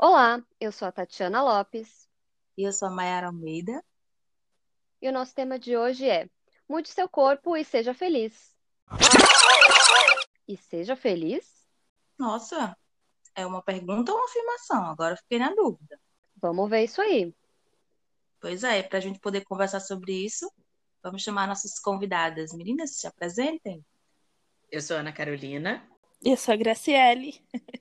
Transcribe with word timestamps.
Olá, 0.00 0.40
eu 0.60 0.70
sou 0.70 0.86
a 0.86 0.92
Tatiana 0.92 1.42
Lopes 1.42 2.08
E 2.56 2.62
eu 2.62 2.72
sou 2.72 2.86
a 2.86 2.90
Mayara 2.90 3.26
Almeida. 3.26 3.84
e 5.02 5.08
o 5.08 5.12
nosso 5.12 5.34
tema 5.34 5.58
de 5.58 5.76
hoje 5.76 6.08
é 6.08 6.28
Mude 6.68 6.88
seu 6.88 7.08
corpo 7.08 7.56
e 7.56 7.64
seja 7.64 7.92
feliz. 7.92 8.54
E 10.46 10.56
seja 10.56 10.94
feliz? 10.94 11.66
Nossa, 12.16 12.76
é 13.34 13.44
uma 13.44 13.60
pergunta 13.60 14.12
ou 14.12 14.18
uma 14.18 14.26
afirmação? 14.26 14.84
Agora 14.84 15.14
eu 15.14 15.18
fiquei 15.18 15.38
na 15.40 15.52
dúvida. 15.54 15.98
Vamos 16.36 16.70
ver 16.70 16.84
isso 16.84 17.00
aí. 17.00 17.34
Pois 18.40 18.62
é, 18.62 18.82
para 18.84 18.98
a 18.98 19.00
gente 19.00 19.18
poder 19.18 19.44
conversar 19.44 19.80
sobre 19.80 20.12
isso, 20.12 20.48
vamos 21.02 21.22
chamar 21.22 21.48
nossas 21.48 21.80
convidadas. 21.80 22.52
Meninas, 22.52 22.96
se 22.96 23.06
apresentem. 23.06 23.84
Eu 24.70 24.80
sou 24.80 24.96
a 24.96 25.00
Ana 25.00 25.12
Carolina. 25.12 25.88
Eu 26.22 26.36
sou 26.36 26.54
a 26.54 26.56
Graciele. 26.56 27.42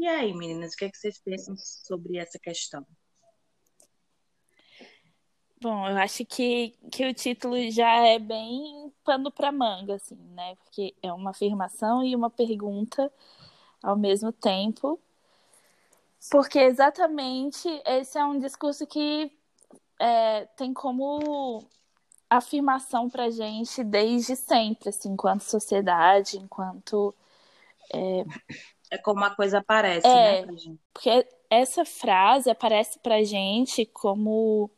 E 0.00 0.06
aí, 0.06 0.32
meninas, 0.32 0.74
o 0.74 0.76
que 0.76 0.84
é 0.84 0.90
que 0.90 0.96
vocês 0.96 1.18
pensam 1.18 1.56
sobre 1.56 2.18
essa 2.18 2.38
questão? 2.38 2.86
Bom, 5.60 5.88
eu 5.88 5.96
acho 5.96 6.24
que, 6.24 6.78
que 6.92 7.04
o 7.04 7.12
título 7.12 7.68
já 7.72 8.06
é 8.06 8.16
bem 8.20 8.92
pano 9.02 9.32
para 9.32 9.50
manga, 9.50 9.96
assim, 9.96 10.14
né? 10.14 10.54
Porque 10.54 10.94
é 11.02 11.12
uma 11.12 11.30
afirmação 11.30 12.04
e 12.04 12.14
uma 12.14 12.30
pergunta 12.30 13.12
ao 13.82 13.96
mesmo 13.96 14.30
tempo. 14.30 15.00
Porque 16.30 16.60
exatamente 16.60 17.68
esse 17.84 18.16
é 18.16 18.24
um 18.24 18.38
discurso 18.38 18.86
que 18.86 19.32
é, 19.98 20.44
tem 20.56 20.72
como 20.72 21.66
afirmação 22.30 23.10
pra 23.10 23.30
gente 23.30 23.82
desde 23.82 24.36
sempre, 24.36 24.90
assim, 24.90 25.08
enquanto 25.08 25.40
sociedade, 25.40 26.38
enquanto. 26.38 27.12
É 27.92 28.24
como 28.96 29.24
a 29.24 29.30
coisa 29.30 29.58
aparece, 29.58 30.06
É. 30.06 30.40
né, 30.40 30.42
pra 30.46 30.56
gente? 30.56 30.80
Porque 30.94 31.26
essa 31.50 31.84
frase 31.84 32.48
aparece 32.48 32.98
pra 33.00 33.22
gente 33.22 33.84
como 33.84 34.70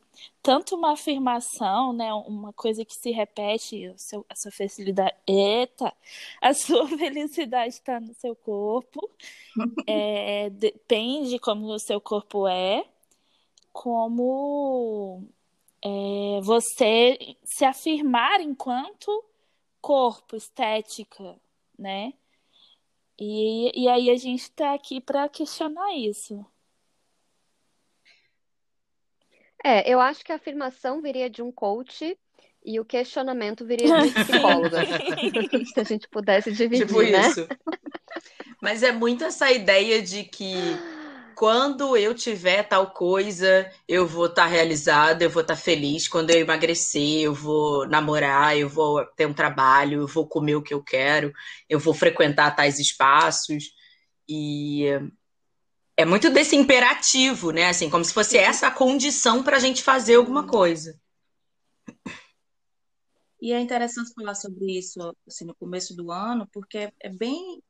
tanto 0.42 0.74
uma 0.76 0.92
afirmação, 0.92 1.92
né? 1.92 2.12
Uma 2.12 2.52
coisa 2.52 2.84
que 2.84 2.94
se 2.94 3.10
repete, 3.10 3.88
o 3.88 3.98
seu, 3.98 4.26
a 4.28 4.34
sua 4.34 4.50
felicidade. 4.50 5.14
Eita! 5.26 5.92
A 6.40 6.52
sua 6.54 6.88
felicidade 6.88 7.74
está 7.74 8.00
no 8.00 8.14
seu 8.14 8.34
corpo. 8.34 9.08
É, 9.86 10.50
depende 10.50 11.38
como 11.38 11.66
o 11.66 11.78
seu 11.78 12.00
corpo 12.00 12.46
é, 12.48 12.84
como 13.72 15.24
é, 15.82 16.40
você 16.42 17.36
se 17.44 17.64
afirmar 17.64 18.40
enquanto 18.40 19.24
corpo, 19.80 20.36
estética, 20.36 21.36
né? 21.78 22.12
E, 23.20 23.82
e 23.82 23.86
aí 23.86 24.08
a 24.08 24.16
gente 24.16 24.40
está 24.40 24.72
aqui 24.72 24.98
para 24.98 25.28
questionar 25.28 25.94
isso. 25.94 26.42
É, 29.62 29.92
eu 29.92 30.00
acho 30.00 30.24
que 30.24 30.32
a 30.32 30.36
afirmação 30.36 31.02
viria 31.02 31.28
de 31.28 31.42
um 31.42 31.52
coach 31.52 32.18
e 32.64 32.80
o 32.80 32.84
questionamento 32.84 33.66
viria 33.66 34.00
de 34.00 34.10
psicóloga. 34.24 34.78
Se 35.66 35.80
a 35.80 35.84
gente 35.84 36.08
pudesse 36.08 36.50
dividir, 36.50 36.86
tipo 36.86 37.02
né? 37.02 37.28
isso. 37.28 37.46
Mas 38.58 38.82
é 38.82 38.90
muito 38.90 39.22
essa 39.24 39.52
ideia 39.52 40.00
de 40.02 40.24
que 40.24 40.54
quando 41.34 41.96
eu 41.96 42.14
tiver 42.14 42.62
tal 42.62 42.90
coisa, 42.90 43.70
eu 43.88 44.06
vou 44.06 44.26
estar 44.26 44.46
realizada, 44.46 45.24
eu 45.24 45.30
vou 45.30 45.42
estar 45.42 45.56
feliz. 45.56 46.08
Quando 46.08 46.30
eu 46.30 46.38
emagrecer, 46.38 47.22
eu 47.22 47.34
vou 47.34 47.86
namorar, 47.86 48.56
eu 48.56 48.68
vou 48.68 49.04
ter 49.16 49.26
um 49.26 49.34
trabalho, 49.34 50.02
eu 50.02 50.06
vou 50.06 50.26
comer 50.26 50.56
o 50.56 50.62
que 50.62 50.74
eu 50.74 50.82
quero, 50.82 51.32
eu 51.68 51.78
vou 51.78 51.94
frequentar 51.94 52.54
tais 52.54 52.78
espaços. 52.78 53.72
E 54.28 54.86
é 55.96 56.04
muito 56.04 56.30
desse 56.30 56.56
imperativo, 56.56 57.50
né? 57.50 57.68
Assim, 57.68 57.90
como 57.90 58.04
se 58.04 58.14
fosse 58.14 58.38
essa 58.38 58.68
a 58.68 58.70
condição 58.70 59.42
para 59.42 59.56
a 59.56 59.60
gente 59.60 59.82
fazer 59.82 60.16
alguma 60.16 60.46
coisa. 60.46 60.98
E 63.40 63.52
é 63.52 63.60
interessante 63.60 64.12
falar 64.14 64.34
sobre 64.34 64.78
isso 64.78 64.98
assim, 65.26 65.44
no 65.44 65.54
começo 65.54 65.96
do 65.96 66.10
ano, 66.10 66.46
porque 66.52 66.92
é 67.00 67.08
bem, 67.08 67.62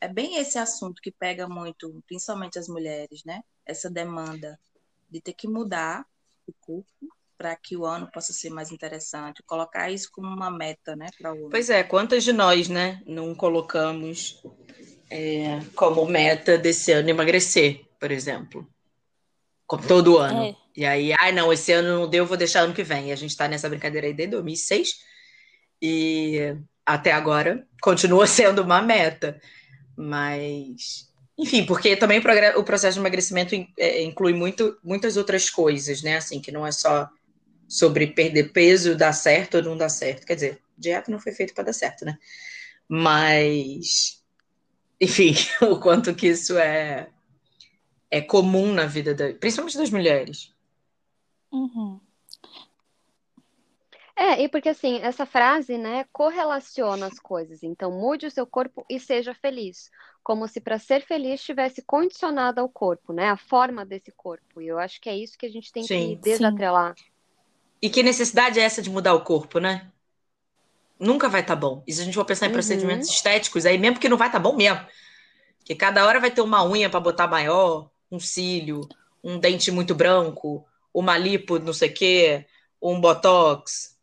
é 0.00 0.08
bem 0.08 0.36
esse 0.36 0.58
assunto 0.58 1.02
que 1.02 1.10
pega 1.10 1.48
muito, 1.48 2.02
principalmente 2.06 2.58
as 2.58 2.68
mulheres, 2.68 3.24
né? 3.24 3.42
Essa 3.66 3.90
demanda 3.90 4.58
de 5.10 5.20
ter 5.20 5.32
que 5.32 5.48
mudar 5.48 6.04
o 6.46 6.52
corpo 6.60 6.86
para 7.36 7.54
que 7.54 7.76
o 7.76 7.86
ano 7.86 8.10
possa 8.10 8.32
ser 8.32 8.50
mais 8.50 8.72
interessante, 8.72 9.42
colocar 9.44 9.90
isso 9.90 10.10
como 10.10 10.26
uma 10.26 10.50
meta, 10.50 10.96
né, 10.96 11.06
para 11.16 11.32
o 11.32 11.38
ano. 11.38 11.50
Pois 11.50 11.70
é, 11.70 11.84
quantas 11.84 12.24
de 12.24 12.32
nós, 12.32 12.68
né, 12.68 13.00
não 13.06 13.32
colocamos 13.32 14.42
é, 15.08 15.60
como 15.76 16.04
meta 16.04 16.58
desse 16.58 16.90
ano 16.90 17.08
emagrecer, 17.08 17.86
por 18.00 18.10
exemplo? 18.10 18.68
Como 19.68 19.86
todo 19.86 20.18
ano. 20.18 20.46
É. 20.46 20.56
E 20.76 20.84
aí, 20.84 21.12
ai, 21.18 21.30
não, 21.30 21.52
esse 21.52 21.72
ano 21.72 22.00
não 22.00 22.08
deu, 22.08 22.26
vou 22.26 22.36
deixar 22.36 22.60
ano 22.60 22.74
que 22.74 22.82
vem. 22.82 23.08
E 23.08 23.12
a 23.12 23.16
gente 23.16 23.36
tá 23.36 23.46
nessa 23.46 23.68
brincadeira 23.68 24.06
aí 24.06 24.14
desde 24.14 24.32
2006 24.32 25.00
e 25.80 26.56
até 26.84 27.12
agora 27.12 27.66
continua 27.80 28.26
sendo 28.26 28.62
uma 28.62 28.82
meta. 28.82 29.40
Mas, 30.00 31.12
enfim, 31.36 31.66
porque 31.66 31.96
também 31.96 32.22
o 32.56 32.62
processo 32.62 32.94
de 32.94 33.00
emagrecimento 33.00 33.52
é, 33.76 34.00
inclui 34.04 34.32
muito, 34.32 34.78
muitas 34.80 35.16
outras 35.16 35.50
coisas, 35.50 36.02
né? 36.02 36.18
Assim, 36.18 36.40
que 36.40 36.52
não 36.52 36.64
é 36.64 36.70
só 36.70 37.10
sobre 37.66 38.06
perder 38.06 38.52
peso, 38.52 38.96
dar 38.96 39.12
certo 39.12 39.56
ou 39.56 39.62
não 39.64 39.76
dar 39.76 39.88
certo. 39.88 40.24
Quer 40.24 40.36
dizer, 40.36 40.62
dieta 40.78 41.10
não 41.10 41.18
foi 41.18 41.32
feita 41.32 41.52
para 41.52 41.64
dar 41.64 41.72
certo, 41.72 42.04
né? 42.04 42.16
Mas, 42.88 44.22
enfim, 45.00 45.34
o 45.68 45.80
quanto 45.80 46.14
que 46.14 46.28
isso 46.28 46.56
é, 46.56 47.08
é 48.08 48.20
comum 48.20 48.72
na 48.72 48.86
vida, 48.86 49.14
da, 49.14 49.34
principalmente 49.34 49.76
das 49.76 49.90
mulheres. 49.90 50.54
Uhum. 51.50 51.98
É, 54.20 54.42
e 54.42 54.48
porque 54.48 54.68
assim, 54.68 54.98
essa 55.00 55.24
frase, 55.24 55.78
né, 55.78 56.04
correlaciona 56.12 57.06
as 57.06 57.20
coisas. 57.20 57.62
Então, 57.62 57.92
mude 57.92 58.26
o 58.26 58.30
seu 58.30 58.44
corpo 58.44 58.84
e 58.90 58.98
seja 58.98 59.32
feliz. 59.32 59.90
Como 60.24 60.48
se 60.48 60.60
para 60.60 60.76
ser 60.76 61.02
feliz 61.02 61.40
estivesse 61.40 61.82
condicionado 61.82 62.60
ao 62.60 62.68
corpo, 62.68 63.12
né? 63.12 63.30
A 63.30 63.36
forma 63.36 63.86
desse 63.86 64.10
corpo. 64.10 64.60
E 64.60 64.66
eu 64.66 64.78
acho 64.78 65.00
que 65.00 65.08
é 65.08 65.16
isso 65.16 65.38
que 65.38 65.46
a 65.46 65.48
gente 65.48 65.72
tem 65.72 65.84
que 65.84 65.88
Sim. 65.88 66.18
desatrelar. 66.20 66.96
E 67.80 67.88
que 67.88 68.02
necessidade 68.02 68.58
é 68.58 68.64
essa 68.64 68.82
de 68.82 68.90
mudar 68.90 69.14
o 69.14 69.22
corpo, 69.22 69.60
né? 69.60 69.88
Nunca 70.98 71.28
vai 71.28 71.42
estar 71.42 71.54
bom. 71.54 71.84
E 71.86 71.92
se 71.92 72.02
a 72.02 72.04
gente 72.04 72.14
for 72.14 72.24
pensar 72.24 72.46
em 72.46 72.48
Uhum. 72.48 72.54
procedimentos 72.54 73.08
estéticos, 73.08 73.64
aí 73.64 73.78
mesmo 73.78 74.00
que 74.00 74.08
não 74.08 74.16
vai 74.16 74.28
estar 74.28 74.40
bom 74.40 74.56
mesmo. 74.56 74.84
Que 75.64 75.76
cada 75.76 76.04
hora 76.04 76.18
vai 76.18 76.30
ter 76.30 76.40
uma 76.40 76.64
unha 76.68 76.90
para 76.90 76.98
botar 76.98 77.28
maior, 77.28 77.88
um 78.10 78.18
cílio, 78.18 78.88
um 79.22 79.38
dente 79.38 79.70
muito 79.70 79.94
branco, 79.94 80.66
uma 80.92 81.16
lipo, 81.16 81.58
não 81.60 81.72
sei 81.72 81.90
o 81.90 81.94
quê, 81.94 82.46
um 82.82 83.00
botox. 83.00 83.97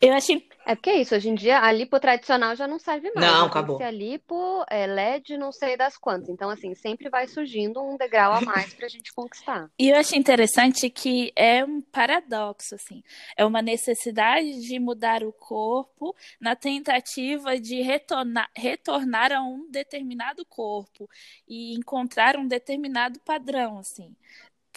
Eu 0.00 0.14
achei. 0.14 0.46
É 0.66 0.74
porque 0.74 0.90
é 0.90 1.00
isso, 1.00 1.14
hoje 1.14 1.30
em 1.30 1.34
dia 1.34 1.60
a 1.60 1.72
lipo 1.72 1.98
tradicional 1.98 2.54
já 2.54 2.68
não 2.68 2.78
serve 2.78 3.10
mais. 3.14 3.26
Não, 3.26 3.42
né? 3.42 3.46
Acabou. 3.46 3.82
a 3.82 3.90
lipo, 3.90 4.64
é 4.68 4.86
LED, 4.86 5.38
não 5.38 5.50
sei 5.50 5.78
das 5.78 5.96
quantas. 5.96 6.28
Então, 6.28 6.50
assim, 6.50 6.74
sempre 6.74 7.08
vai 7.08 7.26
surgindo 7.26 7.80
um 7.82 7.96
degrau 7.96 8.32
a 8.32 8.40
mais 8.42 8.74
pra 8.74 8.88
gente 8.88 9.12
conquistar. 9.12 9.70
E 9.78 9.90
eu 9.90 9.96
achei 9.96 10.18
interessante 10.18 10.90
que 10.90 11.32
é 11.34 11.64
um 11.64 11.80
paradoxo, 11.80 12.74
assim. 12.74 13.02
É 13.36 13.44
uma 13.44 13.62
necessidade 13.62 14.60
de 14.60 14.78
mudar 14.78 15.22
o 15.22 15.32
corpo 15.32 16.14
na 16.40 16.54
tentativa 16.54 17.58
de 17.58 17.80
retornar, 17.80 18.50
retornar 18.54 19.32
a 19.32 19.40
um 19.40 19.70
determinado 19.70 20.44
corpo 20.44 21.08
e 21.48 21.74
encontrar 21.74 22.36
um 22.36 22.46
determinado 22.46 23.18
padrão, 23.20 23.78
assim. 23.78 24.14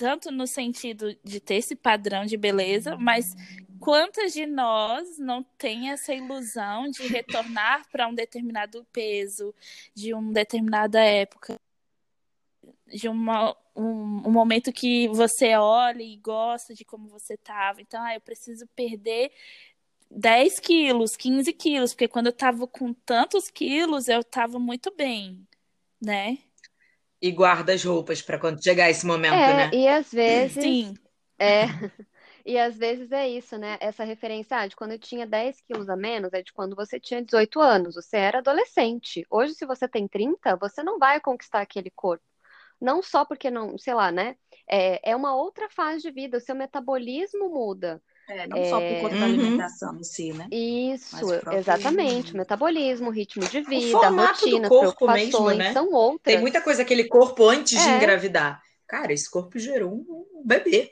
Tanto 0.01 0.31
no 0.31 0.47
sentido 0.47 1.15
de 1.23 1.39
ter 1.39 1.57
esse 1.57 1.75
padrão 1.75 2.25
de 2.25 2.35
beleza, 2.35 2.97
mas 2.97 3.35
quantas 3.79 4.33
de 4.33 4.47
nós 4.47 5.19
não 5.19 5.43
tem 5.43 5.91
essa 5.91 6.11
ilusão 6.11 6.89
de 6.89 7.05
retornar 7.05 7.87
para 7.91 8.07
um 8.07 8.15
determinado 8.15 8.83
peso, 8.91 9.53
de 9.93 10.11
uma 10.11 10.33
determinada 10.33 10.99
época? 10.99 11.55
de 12.87 13.07
uma, 13.07 13.55
um, 13.75 14.27
um 14.27 14.31
momento 14.31 14.73
que 14.73 15.07
você 15.09 15.55
olha 15.55 16.01
e 16.01 16.17
gosta 16.17 16.73
de 16.73 16.83
como 16.83 17.07
você 17.07 17.37
tava. 17.37 17.79
Então, 17.79 18.03
ah, 18.03 18.15
eu 18.15 18.19
preciso 18.19 18.67
perder 18.75 19.31
10 20.09 20.59
quilos, 20.59 21.15
15 21.15 21.53
quilos, 21.53 21.93
porque 21.93 22.07
quando 22.07 22.25
eu 22.25 22.33
tava 22.33 22.67
com 22.67 22.91
tantos 22.91 23.51
quilos, 23.51 24.07
eu 24.07 24.23
tava 24.23 24.57
muito 24.57 24.91
bem, 24.93 25.47
né? 26.01 26.39
E 27.21 27.31
guarda 27.31 27.73
as 27.73 27.83
roupas 27.83 28.21
para 28.21 28.39
quando 28.39 28.63
chegar 28.63 28.89
esse 28.89 29.05
momento, 29.05 29.35
É, 29.35 29.53
né? 29.53 29.71
e 29.73 29.87
às 29.87 30.11
vezes. 30.11 30.63
Sim, 30.63 30.93
É. 31.39 31.65
E 32.43 32.57
às 32.57 32.75
vezes 32.75 33.11
é 33.11 33.29
isso, 33.29 33.55
né? 33.57 33.77
Essa 33.79 34.03
referência 34.03 34.57
ah, 34.57 34.65
de 34.65 34.75
quando 34.75 34.93
eu 34.93 34.99
tinha 34.99 35.27
10 35.27 35.61
quilos 35.61 35.87
a 35.89 35.95
menos 35.95 36.33
é 36.33 36.41
de 36.41 36.51
quando 36.51 36.75
você 36.75 36.99
tinha 36.99 37.23
18 37.23 37.59
anos, 37.61 37.93
você 37.93 38.17
era 38.17 38.39
adolescente. 38.39 39.23
Hoje, 39.29 39.53
se 39.53 39.63
você 39.63 39.87
tem 39.87 40.07
30, 40.07 40.55
você 40.55 40.81
não 40.81 40.97
vai 40.97 41.21
conquistar 41.21 41.61
aquele 41.61 41.91
corpo. 41.91 42.23
Não 42.79 43.03
só 43.03 43.25
porque 43.25 43.51
não, 43.51 43.77
sei 43.77 43.93
lá, 43.93 44.11
né? 44.11 44.35
É, 44.67 45.11
é 45.11 45.15
uma 45.15 45.35
outra 45.35 45.69
fase 45.69 46.01
de 46.01 46.11
vida, 46.11 46.37
o 46.37 46.41
seu 46.41 46.55
metabolismo 46.55 47.49
muda. 47.49 48.01
É, 48.31 48.47
não 48.47 48.57
é... 48.57 48.69
só 48.69 48.79
por 48.79 49.01
conta 49.01 49.15
da 49.15 49.25
uhum. 49.25 49.25
alimentação 49.25 49.99
em 49.99 50.03
si, 50.03 50.31
né? 50.31 50.47
Isso, 50.49 51.17
exatamente. 51.51 52.35
Metabolismo, 52.35 53.09
ritmo 53.09 53.45
de 53.45 53.61
vida, 53.61 54.07
rotina, 54.07 54.69
preocupações, 54.69 55.33
mesmo, 55.33 55.49
né? 55.51 55.73
são 55.73 55.91
outras. 55.91 56.33
Tem 56.33 56.39
muita 56.39 56.61
coisa 56.61 56.81
aquele 56.81 57.03
corpo 57.03 57.49
antes 57.49 57.77
é. 57.77 57.83
de 57.83 57.89
engravidar. 57.97 58.61
Cara, 58.87 59.11
esse 59.11 59.29
corpo 59.29 59.59
gerou 59.59 59.91
um 59.91 60.43
bebê, 60.45 60.91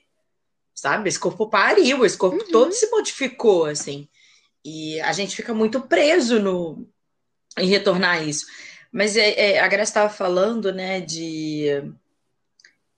sabe? 0.73 1.07
Esse 1.07 1.19
corpo 1.19 1.49
pariu, 1.49 2.05
esse 2.05 2.17
corpo 2.17 2.43
uhum. 2.43 2.51
todo 2.51 2.73
se 2.73 2.89
modificou, 2.89 3.65
assim. 3.65 4.07
E 4.63 4.99
a 4.99 5.13
gente 5.13 5.33
fica 5.33 5.53
muito 5.53 5.79
preso 5.81 6.39
no 6.39 6.85
em 7.57 7.67
retornar 7.67 8.27
isso. 8.27 8.45
Mas 8.91 9.15
é, 9.15 9.53
é, 9.53 9.59
a 9.59 9.67
Graça 9.67 9.91
estava 9.91 10.09
falando, 10.09 10.73
né, 10.73 10.99
de, 10.99 11.67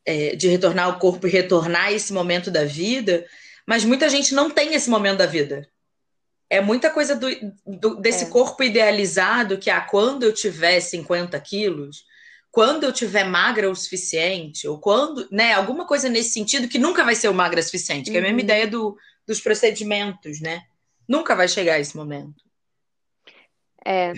é, 0.05 0.35
de 0.35 0.47
retornar 0.47 0.85
ao 0.85 0.97
corpo 0.97 1.27
e 1.27 1.31
retornar 1.31 1.91
esse 1.91 2.11
momento 2.11 2.49
da 2.49 2.65
vida, 2.65 3.25
mas 3.67 3.83
muita 3.83 4.09
gente 4.09 4.33
não 4.33 4.49
tem 4.49 4.73
esse 4.73 4.89
momento 4.89 5.19
da 5.19 5.25
vida. 5.25 5.67
É 6.49 6.59
muita 6.59 6.89
coisa 6.89 7.15
do, 7.15 7.27
do 7.65 7.95
desse 7.95 8.25
é. 8.25 8.29
corpo 8.29 8.61
idealizado 8.61 9.57
que, 9.57 9.69
ah, 9.69 9.81
quando 9.81 10.23
eu 10.23 10.33
tiver 10.33 10.79
50 10.79 11.39
quilos, 11.39 12.03
quando 12.51 12.83
eu 12.83 12.91
tiver 12.91 13.23
magra 13.23 13.69
o 13.69 13.75
suficiente, 13.75 14.67
ou 14.67 14.77
quando, 14.77 15.27
né, 15.31 15.53
alguma 15.53 15.87
coisa 15.87 16.09
nesse 16.09 16.31
sentido 16.31 16.67
que 16.67 16.77
nunca 16.77 17.05
vai 17.05 17.15
ser 17.15 17.29
o 17.29 17.33
magra 17.33 17.61
o 17.61 17.63
suficiente, 17.63 18.11
que 18.11 18.17
é 18.17 18.19
a 18.19 18.23
mesma 18.23 18.37
uhum. 18.37 18.43
ideia 18.43 18.67
do, 18.67 18.97
dos 19.25 19.39
procedimentos, 19.39 20.41
né? 20.41 20.63
Nunca 21.07 21.35
vai 21.35 21.47
chegar 21.47 21.79
esse 21.79 21.95
momento. 21.95 22.43
É, 23.85 24.11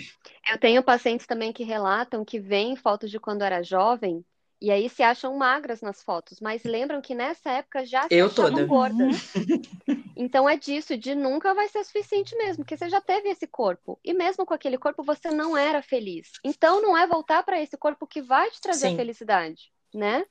eu 0.50 0.58
tenho 0.58 0.82
pacientes 0.82 1.26
também 1.26 1.52
que 1.52 1.62
relatam 1.62 2.24
que 2.24 2.38
veem 2.38 2.76
fotos 2.76 3.10
de 3.10 3.18
quando 3.18 3.42
era 3.42 3.62
jovem 3.62 4.24
e 4.64 4.70
aí 4.70 4.88
se 4.88 5.02
acham 5.02 5.36
magras 5.36 5.82
nas 5.82 6.02
fotos, 6.02 6.40
mas 6.40 6.64
lembram 6.64 7.02
que 7.02 7.14
nessa 7.14 7.50
época 7.50 7.84
já 7.84 8.08
se 8.08 8.14
eu 8.14 8.28
achavam 8.28 8.50
toda. 8.50 8.64
gordas. 8.64 9.30
então 10.16 10.48
é 10.48 10.56
disso, 10.56 10.96
de 10.96 11.14
nunca 11.14 11.52
vai 11.52 11.68
ser 11.68 11.84
suficiente 11.84 12.34
mesmo, 12.34 12.64
porque 12.64 12.74
você 12.74 12.88
já 12.88 12.98
teve 12.98 13.28
esse 13.28 13.46
corpo. 13.46 14.00
E 14.02 14.14
mesmo 14.14 14.46
com 14.46 14.54
aquele 14.54 14.78
corpo 14.78 15.04
você 15.04 15.30
não 15.30 15.54
era 15.54 15.82
feliz. 15.82 16.32
Então 16.42 16.80
não 16.80 16.96
é 16.96 17.06
voltar 17.06 17.42
para 17.42 17.60
esse 17.60 17.76
corpo 17.76 18.06
que 18.06 18.22
vai 18.22 18.50
te 18.50 18.58
trazer 18.58 18.88
Sim. 18.88 18.96
felicidade, 18.96 19.70
né? 19.92 20.24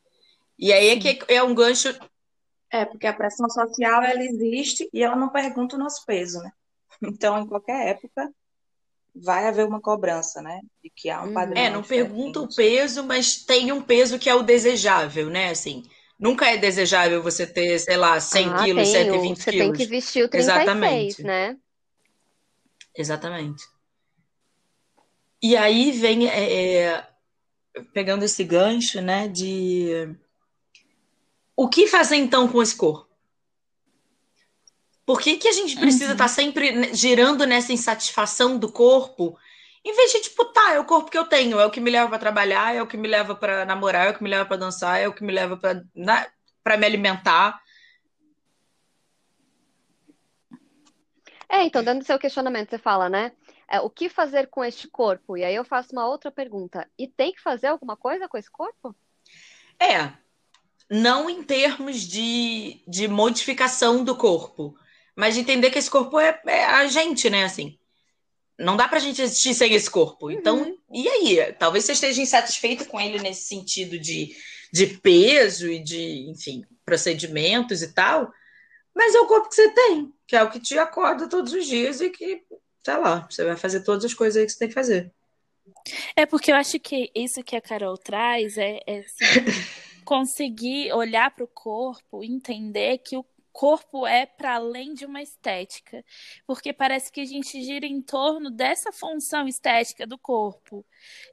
E 0.58 0.74
aí 0.74 0.90
é 0.90 1.00
que 1.00 1.24
é 1.28 1.44
um 1.44 1.54
gancho. 1.54 1.96
É, 2.72 2.86
porque 2.86 3.06
a 3.06 3.14
pressão 3.14 3.48
social 3.48 4.02
ela 4.02 4.24
existe 4.24 4.90
e 4.92 5.04
ela 5.04 5.16
não 5.16 5.30
pergunta 5.30 5.76
o 5.76 5.80
nosso 5.80 6.04
peso, 6.08 6.40
né? 6.40 6.52
Então, 7.04 7.38
em 7.38 7.46
qualquer 7.46 7.90
época, 7.90 8.34
vai 9.16 9.48
haver 9.48 9.66
uma 9.66 9.80
cobrança, 9.80 10.42
né? 10.42 10.60
De 10.84 10.90
que 10.90 11.10
há 11.10 11.22
um 11.22 11.28
uhum. 11.28 11.34
padrão. 11.34 11.62
É, 11.62 11.70
não 11.70 11.84
pergunta 11.84 12.40
o 12.40 12.54
peso, 12.54 13.04
mas 13.04 13.38
tem 13.38 13.72
um 13.72 13.82
peso 13.82 14.18
que 14.18 14.30
é 14.30 14.36
o 14.36 14.44
desejável, 14.44 15.30
né? 15.30 15.50
Assim, 15.50 15.84
nunca 16.20 16.50
é 16.50 16.58
desejável 16.58 17.22
você 17.22 17.46
ter, 17.46 17.80
sei 17.80 17.98
lá, 17.98 18.20
100 18.20 18.50
ah, 18.50 18.64
quilos, 18.64 18.88
120 18.88 19.38
você 19.38 19.52
quilos. 19.52 19.68
Você 19.68 19.74
tem 19.74 19.74
que 19.74 19.86
vestir 19.86 20.24
o 20.24 20.30
36, 20.30 20.68
Exatamente. 20.68 21.24
né? 21.24 21.58
Exatamente. 22.96 23.64
E 25.42 25.58
aí 25.58 25.92
vem, 25.92 26.28
é, 26.28 26.54
é, 26.54 27.08
pegando 27.94 28.24
esse 28.24 28.44
gancho, 28.44 29.02
né, 29.02 29.28
de... 29.28 30.16
O 31.56 31.68
que 31.68 31.86
fazer 31.86 32.16
então 32.16 32.48
com 32.48 32.62
esse 32.62 32.76
corpo? 32.76 33.13
Por 35.06 35.20
que, 35.20 35.38
que 35.38 35.48
a 35.48 35.52
gente 35.52 35.76
precisa 35.78 36.14
estar 36.14 36.14
uhum. 36.14 36.18
tá 36.18 36.28
sempre 36.28 36.94
girando 36.94 37.46
nessa 37.46 37.74
insatisfação 37.74 38.58
do 38.58 38.72
corpo? 38.72 39.38
Em 39.86 39.94
vez 39.94 40.14
de, 40.14 40.22
tipo, 40.22 40.46
tá, 40.46 40.74
é 40.74 40.80
o 40.80 40.86
corpo 40.86 41.12
que 41.12 41.18
eu 41.18 41.26
tenho, 41.26 41.60
é 41.60 41.66
o 41.66 41.72
que 41.72 41.82
me 41.82 41.92
leva 41.92 42.08
para 42.08 42.20
trabalhar, 42.20 42.74
é 42.74 42.82
o 42.82 42.88
que 42.88 42.96
me 42.96 43.08
leva 43.08 43.36
para 43.36 43.66
namorar, 43.66 44.08
é 44.08 44.10
o 44.12 44.14
que 44.14 44.24
me 44.24 44.30
leva 44.30 44.46
para 44.46 44.58
dançar, 44.58 45.00
é 45.00 45.08
o 45.08 45.14
que 45.14 45.24
me 45.24 45.34
leva 45.34 45.58
para 45.58 45.84
né, 45.94 46.28
me 46.78 46.86
alimentar. 46.86 47.62
É, 51.50 51.64
então, 51.66 51.84
dentro 51.84 52.00
do 52.00 52.06
seu 52.06 52.18
questionamento, 52.18 52.70
você 52.70 52.78
fala, 52.78 53.10
né? 53.10 53.34
É, 53.70 53.82
o 53.82 53.90
que 53.90 54.08
fazer 54.08 54.48
com 54.48 54.64
este 54.64 54.88
corpo? 54.88 55.36
E 55.36 55.44
aí 55.44 55.54
eu 55.54 55.66
faço 55.66 55.92
uma 55.92 56.08
outra 56.08 56.32
pergunta. 56.32 56.90
E 56.98 57.08
tem 57.08 57.34
que 57.34 57.42
fazer 57.42 57.68
alguma 57.68 57.98
coisa 57.98 58.28
com 58.28 58.38
esse 58.38 58.50
corpo? 58.50 58.96
É, 59.78 60.14
não 60.90 61.30
em 61.30 61.44
termos 61.44 62.02
de, 62.02 62.82
de 62.88 63.08
modificação 63.08 64.04
do 64.04 64.16
corpo, 64.16 64.78
mas 65.16 65.36
de 65.36 65.42
entender 65.42 65.70
que 65.70 65.80
esse 65.80 65.90
corpo 65.90 66.20
é, 66.20 66.40
é, 66.46 66.66
a 66.66 66.88
gente, 66.88 67.30
né? 67.30 67.44
Assim, 67.44 67.78
não 68.58 68.78
dá 68.78 68.88
pra 68.88 69.00
gente 69.00 69.22
existir 69.22 69.54
sem 69.54 69.74
esse 69.74 69.90
corpo. 69.90 70.32
Então, 70.32 70.64
uhum. 70.64 70.78
e 70.92 71.08
aí? 71.08 71.54
Talvez 71.54 71.86
você 71.86 71.94
esteja 71.94 72.22
insatisfeito 72.22 72.86
com 72.86 73.00
ele 73.00 73.20
nesse 73.20 73.48
sentido 73.48 74.00
de, 74.00 74.36
de 74.72 74.88
peso 74.88 75.70
e 75.70 75.80
de, 75.80 76.30
enfim, 76.30 76.64
procedimentos 76.86 77.82
e 77.82 77.94
tal, 77.94 78.32
mas 78.94 79.16
é 79.16 79.20
o 79.20 79.28
corpo 79.28 79.50
que 79.50 79.56
você 79.56 79.70
tem, 79.72 80.14
que 80.28 80.36
é 80.36 80.44
o 80.44 80.50
que 80.50 80.60
te 80.60 80.78
acorda 80.78 81.28
todos 81.28 81.54
os 81.54 81.66
dias 81.66 82.00
e 82.02 82.10
que, 82.10 82.44
sei 82.84 82.98
lá, 82.98 83.28
você 83.30 83.44
vai 83.44 83.58
fazer 83.58 83.82
todas 83.82 84.06
as 84.06 84.14
coisas 84.14 84.40
aí 84.40 84.46
que 84.46 84.52
você 84.52 84.60
tem 84.60 84.68
que 84.68 84.74
fazer. 84.74 85.12
É 86.16 86.26
porque 86.26 86.52
eu 86.52 86.56
acho 86.56 86.80
que 86.80 87.12
isso 87.16 87.44
que 87.44 87.56
a 87.56 87.62
Carol 87.62 87.98
traz 87.98 88.58
é, 88.58 88.80
é 88.86 89.00
assim, 89.00 89.26
conseguir 90.06 90.94
olhar 90.94 91.32
para 91.32 91.44
o 91.44 91.48
corpo, 91.48 92.24
entender 92.24 93.00
que 93.00 93.18
o 93.18 93.26
corpo 93.54 94.06
é 94.08 94.26
para 94.26 94.56
além 94.56 94.96
de 94.96 95.06
uma 95.06 95.22
estética, 95.22 96.04
porque 96.46 96.74
parece 96.74 97.12
que 97.12 97.22
a 97.22 97.26
gente 97.26 97.62
gira 97.64 97.86
em 97.86 98.02
torno 98.02 98.50
dessa 98.50 98.92
função 98.92 99.48
estética 99.48 100.08
do 100.08 100.18
corpo, 100.18 100.84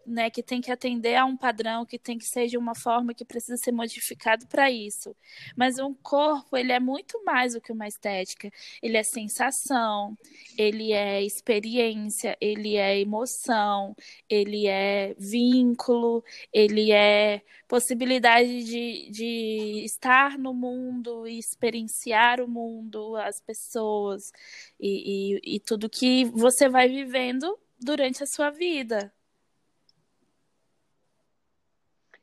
né, 0.06 0.28
que 0.30 0.42
tem 0.42 0.60
que 0.60 0.70
atender 0.70 1.16
a 1.16 1.24
um 1.24 1.36
padrão, 1.36 1.86
que 1.86 1.98
tem 1.98 2.18
que 2.18 2.26
ser 2.26 2.46
de 2.46 2.58
uma 2.58 2.74
forma 2.74 3.14
que 3.14 3.24
precisa 3.24 3.56
ser 3.56 3.72
modificado 3.72 4.46
para 4.46 4.70
isso. 4.70 5.16
Mas 5.56 5.78
um 5.78 5.94
corpo, 5.94 6.56
ele 6.56 6.72
é 6.72 6.80
muito 6.80 7.24
mais 7.24 7.54
do 7.54 7.60
que 7.60 7.72
uma 7.72 7.88
estética. 7.88 8.50
Ele 8.82 8.96
é 8.96 9.02
sensação, 9.02 10.16
ele 10.58 10.92
é 10.92 11.22
experiência, 11.22 12.36
ele 12.40 12.76
é 12.76 12.98
emoção, 12.98 13.96
ele 14.28 14.66
é 14.66 15.14
vínculo, 15.18 16.22
ele 16.52 16.92
é 16.92 17.42
possibilidade 17.66 18.64
de, 18.64 19.10
de 19.10 19.82
estar 19.84 20.36
no 20.36 20.52
mundo 20.52 21.26
e 21.26 21.38
experienciar 21.38 22.09
o 22.40 22.48
mundo, 22.48 23.16
as 23.16 23.40
pessoas 23.40 24.32
e, 24.78 25.36
e, 25.44 25.56
e 25.56 25.60
tudo 25.60 25.88
que 25.88 26.24
você 26.26 26.68
vai 26.68 26.88
vivendo 26.88 27.58
durante 27.78 28.22
a 28.22 28.26
sua 28.26 28.50
vida. 28.50 29.12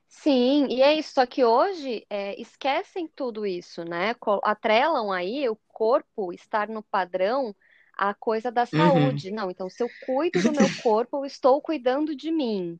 Sim, 0.07 0.67
e 0.69 0.81
é 0.81 0.93
isso. 0.97 1.13
Só 1.13 1.25
que 1.25 1.45
hoje 1.45 2.05
é, 2.09 2.39
esquecem 2.41 3.07
tudo 3.07 3.45
isso, 3.45 3.83
né? 3.83 4.15
Atrelam 4.43 5.11
aí 5.11 5.47
o 5.47 5.55
corpo 5.67 6.33
estar 6.33 6.67
no 6.67 6.81
padrão 6.81 7.55
a 7.93 8.13
coisa 8.13 8.51
da 8.51 8.61
uhum. 8.61 8.67
saúde. 8.67 9.29
Uhum. 9.29 9.35
Não, 9.35 9.51
então 9.51 9.69
se 9.69 9.83
eu 9.83 9.89
cuido 10.05 10.41
do 10.41 10.51
meu 10.51 10.67
corpo, 10.83 11.17
eu 11.17 11.25
estou 11.25 11.61
cuidando 11.61 12.15
de 12.15 12.31
mim 12.31 12.79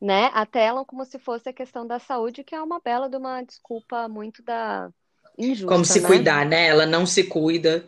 né, 0.00 0.26
atrelam 0.32 0.84
como 0.84 1.04
se 1.04 1.18
fosse 1.18 1.48
a 1.48 1.52
questão 1.52 1.86
da 1.86 1.98
saúde, 1.98 2.44
que 2.44 2.54
é 2.54 2.62
uma 2.62 2.80
bela 2.80 3.08
de 3.08 3.16
uma 3.16 3.42
desculpa 3.42 4.08
muito 4.08 4.42
da 4.42 4.92
injusta, 5.38 5.72
Como 5.72 5.84
se 5.84 6.00
né? 6.00 6.06
cuidar, 6.06 6.46
né? 6.46 6.66
Ela 6.66 6.84
não 6.84 7.06
se 7.06 7.24
cuida, 7.24 7.84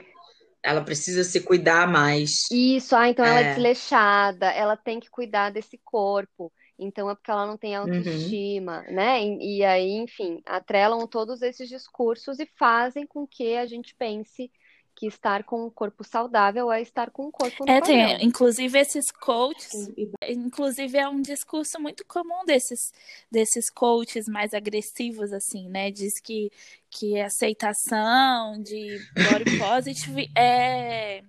ela 0.62 0.82
precisa 0.82 1.24
se 1.24 1.40
cuidar 1.40 1.88
mais. 1.88 2.46
Isso, 2.50 2.94
ah, 2.94 3.08
então 3.08 3.24
é. 3.24 3.28
ela 3.28 3.40
é 3.40 3.54
desleixada, 3.54 4.50
ela 4.50 4.76
tem 4.76 5.00
que 5.00 5.10
cuidar 5.10 5.50
desse 5.50 5.78
corpo. 5.84 6.52
Então 6.78 7.10
é 7.10 7.14
porque 7.14 7.30
ela 7.30 7.46
não 7.46 7.58
tem 7.58 7.74
autoestima, 7.74 8.84
uhum. 8.88 8.94
né? 8.94 9.22
E, 9.22 9.58
e 9.58 9.64
aí, 9.64 9.90
enfim, 9.90 10.40
atrelam 10.46 11.06
todos 11.06 11.42
esses 11.42 11.68
discursos 11.68 12.38
e 12.40 12.48
fazem 12.58 13.06
com 13.06 13.26
que 13.26 13.54
a 13.56 13.66
gente 13.66 13.94
pense 13.98 14.50
que 14.94 15.06
estar 15.06 15.44
com 15.44 15.66
um 15.66 15.70
corpo 15.70 16.04
saudável 16.04 16.70
é 16.70 16.82
estar 16.82 17.10
com 17.10 17.26
um 17.26 17.30
corpo 17.30 17.64
no 17.64 17.72
é, 17.72 17.80
tem, 17.80 18.24
inclusive 18.24 18.78
esses 18.78 19.10
coaches, 19.10 19.90
inclusive 20.28 20.98
é 20.98 21.08
um 21.08 21.20
discurso 21.20 21.80
muito 21.80 22.04
comum 22.06 22.44
desses 22.44 22.92
desses 23.30 23.70
coaches 23.70 24.26
mais 24.28 24.52
agressivos 24.52 25.32
assim, 25.32 25.68
né? 25.68 25.90
Diz 25.90 26.20
que 26.20 26.50
que 26.90 27.20
aceitação 27.20 28.60
de 28.62 28.98
body 29.30 29.58
positive 29.58 30.30
é 30.36 31.22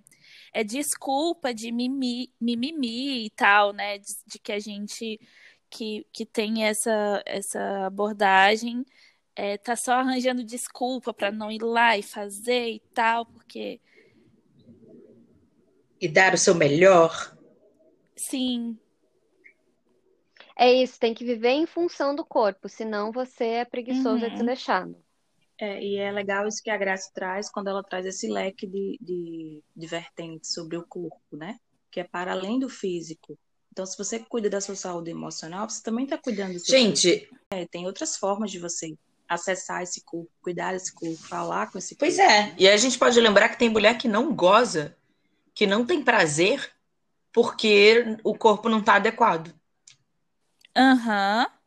é 0.54 0.62
desculpa 0.62 1.54
de 1.54 1.72
mimi, 1.72 2.30
mimimi 2.40 3.24
e 3.24 3.30
tal, 3.30 3.72
né? 3.72 3.98
De, 3.98 4.14
de 4.26 4.38
que 4.38 4.52
a 4.52 4.58
gente 4.58 5.18
que, 5.72 6.06
que 6.12 6.26
tem 6.26 6.64
essa, 6.64 7.22
essa 7.24 7.86
abordagem 7.86 8.84
é, 9.34 9.56
tá 9.56 9.74
só 9.76 9.92
arranjando 9.92 10.44
desculpa 10.44 11.12
para 11.12 11.30
não 11.30 11.50
ir 11.50 11.62
lá 11.62 11.96
e 11.96 12.02
fazer 12.02 12.68
e 12.70 12.80
tal, 12.94 13.26
porque. 13.26 13.80
E 16.00 16.08
dar 16.08 16.34
o 16.34 16.38
seu 16.38 16.54
melhor. 16.54 17.36
Sim. 18.16 18.78
É 20.56 20.70
isso, 20.70 21.00
tem 21.00 21.14
que 21.14 21.24
viver 21.24 21.50
em 21.50 21.66
função 21.66 22.14
do 22.14 22.24
corpo, 22.24 22.68
senão 22.68 23.10
você 23.10 23.44
é 23.44 23.64
preguiçoso 23.64 24.24
uhum. 24.24 24.30
e 24.30 24.30
desleixado. 24.30 24.96
É, 25.58 25.82
e 25.82 25.96
é 25.96 26.10
legal 26.10 26.46
isso 26.46 26.62
que 26.62 26.70
a 26.70 26.76
Graça 26.76 27.10
traz 27.14 27.50
quando 27.50 27.68
ela 27.68 27.82
traz 27.82 28.04
esse 28.04 28.28
leque 28.28 28.66
de, 28.66 28.98
de, 29.00 29.62
de 29.74 29.86
vertentes 29.86 30.52
sobre 30.52 30.76
o 30.76 30.86
corpo, 30.86 31.36
né? 31.36 31.56
Que 31.90 32.00
é 32.00 32.04
para 32.04 32.32
além 32.32 32.58
do 32.58 32.68
físico. 32.68 33.38
Então, 33.70 33.86
se 33.86 33.96
você 33.96 34.18
cuida 34.18 34.50
da 34.50 34.60
sua 34.60 34.74
saúde 34.74 35.10
emocional, 35.10 35.68
você 35.68 35.82
também 35.82 36.04
está 36.04 36.18
cuidando 36.18 36.54
do 36.54 36.60
seu 36.60 36.78
Gente, 36.78 37.30
é, 37.50 37.66
tem 37.66 37.86
outras 37.86 38.16
formas 38.16 38.50
de 38.50 38.58
você 38.58 38.88
acessar 39.34 39.82
esse 39.82 40.02
corpo, 40.04 40.30
cuidar 40.42 40.72
desse 40.72 40.92
corpo, 40.94 41.16
falar 41.28 41.70
com 41.70 41.78
esse 41.78 41.94
corpo. 41.96 42.04
Pois 42.04 42.18
é. 42.18 42.54
E 42.58 42.68
a 42.68 42.76
gente 42.76 42.98
pode 42.98 43.20
lembrar 43.20 43.48
que 43.48 43.58
tem 43.58 43.68
mulher 43.68 43.98
que 43.98 44.08
não 44.08 44.34
goza, 44.34 44.96
que 45.54 45.66
não 45.66 45.84
tem 45.84 46.02
prazer, 46.02 46.70
porque 47.32 48.04
o 48.24 48.36
corpo 48.36 48.68
não 48.68 48.80
está 48.80 48.96
adequado. 48.96 49.52
Aham. 50.76 51.46
Uhum 51.46 51.62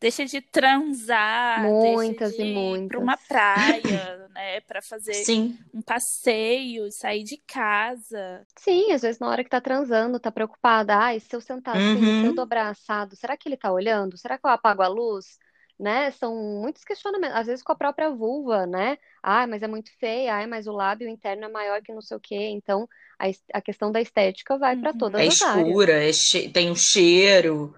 deixa 0.00 0.24
de 0.24 0.40
transar, 0.40 1.62
muitas 1.62 2.30
deixa 2.30 2.42
de 2.42 2.48
e 2.48 2.54
muitas. 2.54 2.84
ir 2.84 2.88
para 2.88 2.98
uma 2.98 3.16
praia, 3.18 4.28
né, 4.32 4.60
para 4.62 4.80
fazer 4.80 5.12
Sim. 5.12 5.58
um 5.74 5.82
passeio, 5.82 6.90
sair 6.90 7.22
de 7.22 7.36
casa. 7.46 8.46
Sim, 8.58 8.92
às 8.92 9.02
vezes 9.02 9.18
na 9.20 9.28
hora 9.28 9.44
que 9.44 9.50
tá 9.50 9.60
transando, 9.60 10.18
tá 10.18 10.32
preocupada, 10.32 10.96
ai, 10.96 11.20
se 11.20 11.36
eu 11.36 11.40
sentar 11.40 11.76
assim, 11.76 12.00
Uhum. 12.00 12.20
se 12.20 12.26
eu 12.26 12.34
dobrar 12.34 12.70
assado, 12.70 13.14
será 13.14 13.36
que 13.36 13.46
ele 13.48 13.58
tá 13.58 13.70
olhando? 13.70 14.16
Será 14.16 14.38
que 14.38 14.46
eu 14.46 14.50
apago 14.50 14.82
a 14.82 14.88
luz? 14.88 15.38
Né? 15.80 16.10
São 16.12 16.36
muitos 16.62 16.84
questionamentos, 16.84 17.36
às 17.38 17.46
vezes 17.48 17.64
com 17.64 17.72
a 17.72 17.76
própria 17.76 18.10
vulva, 18.10 18.66
né? 18.66 18.98
Ah, 19.22 19.46
mas 19.46 19.62
é 19.62 19.68
muito 19.68 19.90
feia, 19.98 20.34
ai, 20.36 20.46
mas 20.46 20.66
o 20.68 20.72
lábio 20.72 21.08
interno 21.08 21.44
é 21.46 21.48
maior 21.48 21.82
que 21.82 21.94
não 21.94 22.02
sei 22.02 22.16
o 22.18 22.20
quê. 22.20 22.36
Então, 22.36 22.88
a, 23.18 23.26
a 23.58 23.62
questão 23.62 23.92
da 23.92 24.00
estética 24.00 24.58
vai 24.58 24.76
para 24.76 24.92
Uhum. 24.92 24.94
todas 24.94 25.24
É 25.24 25.26
as 25.26 25.40
áreas. 25.42 25.80
escura, 25.80 25.92
é 26.04 26.12
che- 26.12 26.48
tem 26.50 26.70
um 26.70 26.74
cheiro. 26.76 27.74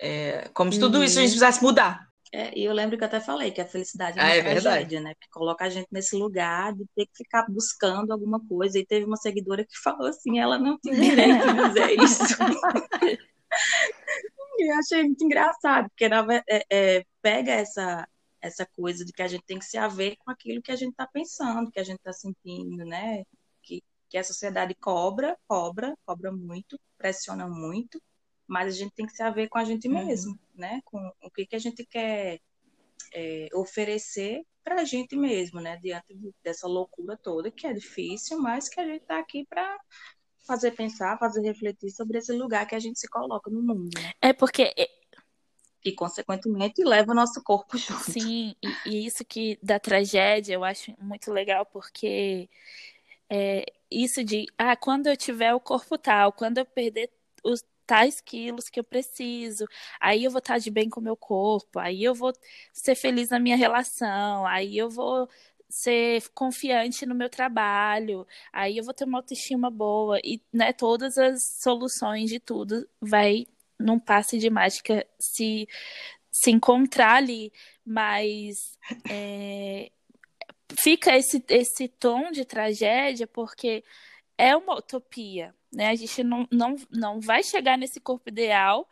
é 0.00 0.48
como 0.54 0.72
se 0.72 0.78
tudo 0.80 1.02
isso 1.04 1.18
a 1.18 1.22
gente 1.22 1.30
Uhum. 1.30 1.32
precisasse 1.32 1.62
mudar. 1.62 2.08
É, 2.32 2.58
e 2.58 2.64
eu 2.64 2.72
lembro 2.72 2.98
que 2.98 3.04
eu 3.04 3.06
até 3.08 3.20
falei 3.20 3.52
que 3.52 3.60
a 3.60 3.66
felicidade 3.66 4.18
é 4.20 4.22
Ah, 4.22 4.30
é 4.34 4.42
verdade. 4.42 4.90
tragédia, 4.90 5.00
né? 5.00 5.14
Que 5.14 5.28
coloca 5.30 5.64
a 5.64 5.70
gente 5.70 5.86
nesse 5.92 6.16
lugar 6.16 6.74
de 6.74 6.84
ter 6.96 7.06
que 7.06 7.16
ficar 7.16 7.46
buscando 7.48 8.12
alguma 8.12 8.40
coisa. 8.48 8.78
E 8.78 8.84
teve 8.86 9.06
uma 9.06 9.16
seguidora 9.16 9.64
que 9.64 9.78
falou 9.82 10.06
assim, 10.08 10.38
ela 10.40 10.58
não 10.58 10.78
tem 10.78 10.98
direito 10.98 11.48
de 11.48 11.62
dizer 11.64 11.90
isso. 12.00 12.34
E 14.58 14.70
eu 14.72 14.78
achei 14.78 15.02
muito 15.04 15.24
engraçado, 15.24 15.88
porque 15.90 16.08
na 16.08 16.24
é, 16.48 16.64
é, 16.70 17.06
pega 17.24 17.52
essa, 17.52 18.06
essa 18.38 18.66
coisa 18.66 19.02
de 19.02 19.10
que 19.10 19.22
a 19.22 19.28
gente 19.28 19.44
tem 19.46 19.58
que 19.58 19.64
se 19.64 19.78
haver 19.78 20.14
com 20.18 20.30
aquilo 20.30 20.60
que 20.60 20.70
a 20.70 20.76
gente 20.76 20.90
está 20.90 21.06
pensando, 21.06 21.70
que 21.70 21.80
a 21.80 21.84
gente 21.84 21.96
está 21.96 22.12
sentindo, 22.12 22.84
né? 22.84 23.24
Que, 23.62 23.82
que 24.10 24.18
a 24.18 24.22
sociedade 24.24 24.74
cobra, 24.74 25.34
cobra, 25.48 25.96
cobra 26.04 26.30
muito, 26.30 26.78
pressiona 26.98 27.48
muito, 27.48 27.98
mas 28.46 28.74
a 28.74 28.78
gente 28.78 28.92
tem 28.94 29.06
que 29.06 29.16
se 29.16 29.22
haver 29.22 29.48
com 29.48 29.58
a 29.58 29.64
gente 29.64 29.88
Uhum. 29.88 29.94
mesmo, 30.06 30.38
né? 30.54 30.82
Com 30.84 30.98
o 31.22 31.30
que, 31.30 31.46
que 31.46 31.56
a 31.56 31.58
gente 31.58 31.86
quer 31.86 32.38
é, 33.14 33.48
oferecer 33.54 34.42
para 34.62 34.82
a 34.82 34.84
gente 34.84 35.16
mesmo, 35.16 35.60
né? 35.62 35.78
Diante 35.82 36.14
de- 36.14 36.34
dessa 36.42 36.68
loucura 36.68 37.16
toda, 37.16 37.50
que 37.50 37.66
é 37.66 37.72
difícil, 37.72 38.38
mas 38.38 38.68
que 38.68 38.80
a 38.80 38.84
gente 38.84 39.00
está 39.02 39.18
aqui 39.18 39.46
para 39.48 39.78
fazer 40.46 40.72
pensar, 40.72 41.18
fazer 41.18 41.40
refletir 41.40 41.90
sobre 41.90 42.18
esse 42.18 42.32
lugar 42.32 42.66
que 42.66 42.74
a 42.74 42.78
gente 42.78 43.00
se 43.00 43.08
coloca 43.08 43.50
no 43.50 43.62
mundo, 43.62 43.88
né? 43.98 44.12
É 44.20 44.32
porque 44.34 44.74
E, 45.84 45.92
consequentemente, 45.92 46.82
leva 46.82 47.12
o 47.12 47.14
nosso 47.14 47.42
corpo 47.42 47.76
junto. 47.78 48.10
Sim, 48.10 48.54
e, 48.62 48.80
e 48.86 49.06
isso 49.06 49.24
que 49.24 49.58
da 49.62 49.78
tragédia 49.78 50.54
eu 50.54 50.64
acho 50.64 50.94
muito 51.00 51.30
legal, 51.32 51.66
porque 51.66 52.48
é, 53.28 53.66
isso 53.90 54.24
de, 54.24 54.46
ah, 54.58 54.76
quando 54.76 55.08
eu 55.08 55.16
tiver 55.16 55.54
o 55.54 55.60
corpo 55.60 55.98
tal, 55.98 56.32
quando 56.32 56.58
eu 56.58 56.66
perder 56.66 57.10
os 57.44 57.64
tais 57.86 58.20
quilos 58.20 58.68
que 58.68 58.80
eu 58.80 58.84
preciso, 58.84 59.66
aí 60.00 60.24
eu 60.24 60.30
vou 60.30 60.38
estar 60.38 60.58
de 60.58 60.70
bem 60.70 60.88
com 60.88 61.00
o 61.00 61.02
meu 61.02 61.16
corpo, 61.16 61.78
aí 61.78 62.02
eu 62.04 62.14
vou 62.14 62.32
ser 62.72 62.94
feliz 62.94 63.28
na 63.30 63.38
minha 63.38 63.56
relação, 63.56 64.46
aí 64.46 64.76
eu 64.78 64.90
vou 64.90 65.28
ser 65.68 66.22
confiante 66.34 67.04
no 67.06 67.14
meu 67.14 67.28
trabalho, 67.28 68.26
aí 68.52 68.78
eu 68.78 68.84
vou 68.84 68.94
ter 68.94 69.04
uma 69.04 69.18
autoestima 69.18 69.70
boa 69.70 70.18
e, 70.24 70.40
né, 70.52 70.72
todas 70.72 71.18
as 71.18 71.44
soluções 71.44 72.30
de 72.30 72.38
tudo 72.40 72.88
vai 73.00 73.46
num 73.78 73.98
passe 73.98 74.38
de 74.38 74.50
mágica 74.50 75.06
se 75.18 75.68
se 76.34 76.50
encontrar 76.50 77.14
ali, 77.14 77.52
mas 77.86 78.76
é, 79.08 79.92
fica 80.76 81.16
esse, 81.16 81.44
esse 81.48 81.86
tom 81.86 82.32
de 82.32 82.44
tragédia 82.44 83.24
porque 83.24 83.84
é 84.36 84.56
uma 84.56 84.74
utopia, 84.74 85.54
né? 85.72 85.90
A 85.90 85.94
gente 85.94 86.24
não, 86.24 86.46
não, 86.50 86.74
não 86.90 87.20
vai 87.20 87.44
chegar 87.44 87.78
nesse 87.78 88.00
corpo 88.00 88.28
ideal 88.28 88.88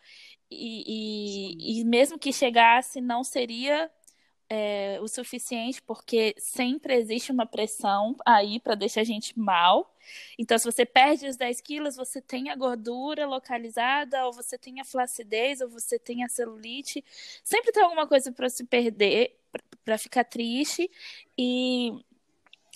e, 0.49 1.81
e, 1.81 1.81
e 1.81 1.85
mesmo 1.85 2.17
que 2.17 2.33
chegasse, 2.33 3.01
não 3.01 3.25
seria 3.25 3.91
é, 4.55 4.99
o 5.01 5.09
suficiente, 5.09 5.81
porque 5.81 6.35
sempre 6.37 6.95
existe 6.95 7.33
uma 7.33 7.47
pressão 7.47 8.15
aí 8.23 8.61
para 8.61 8.75
deixar 8.75 9.01
a 9.01 9.05
gente 9.05 9.39
mal. 9.39 9.97
Então, 10.39 10.59
se 10.59 10.65
você 10.67 10.85
perde 10.85 11.27
os 11.27 11.39
10 11.39 11.63
quilos, 11.63 11.97
você 11.97 12.21
tem 12.21 12.51
a 12.51 12.55
gordura 12.55 13.27
localizada, 13.27 14.27
ou 14.27 14.33
você 14.33 14.59
tem 14.59 14.79
a 14.79 14.85
flacidez, 14.85 15.63
ou 15.63 15.71
você 15.71 15.99
tem 15.99 16.23
a 16.23 16.29
celulite. 16.29 17.03
Sempre 17.43 17.73
tem 17.73 17.83
alguma 17.83 18.07
coisa 18.07 18.31
para 18.31 18.51
se 18.51 18.63
perder, 18.65 19.39
para 19.87 19.97
ficar 19.97 20.25
triste. 20.25 20.91
E 21.39 21.93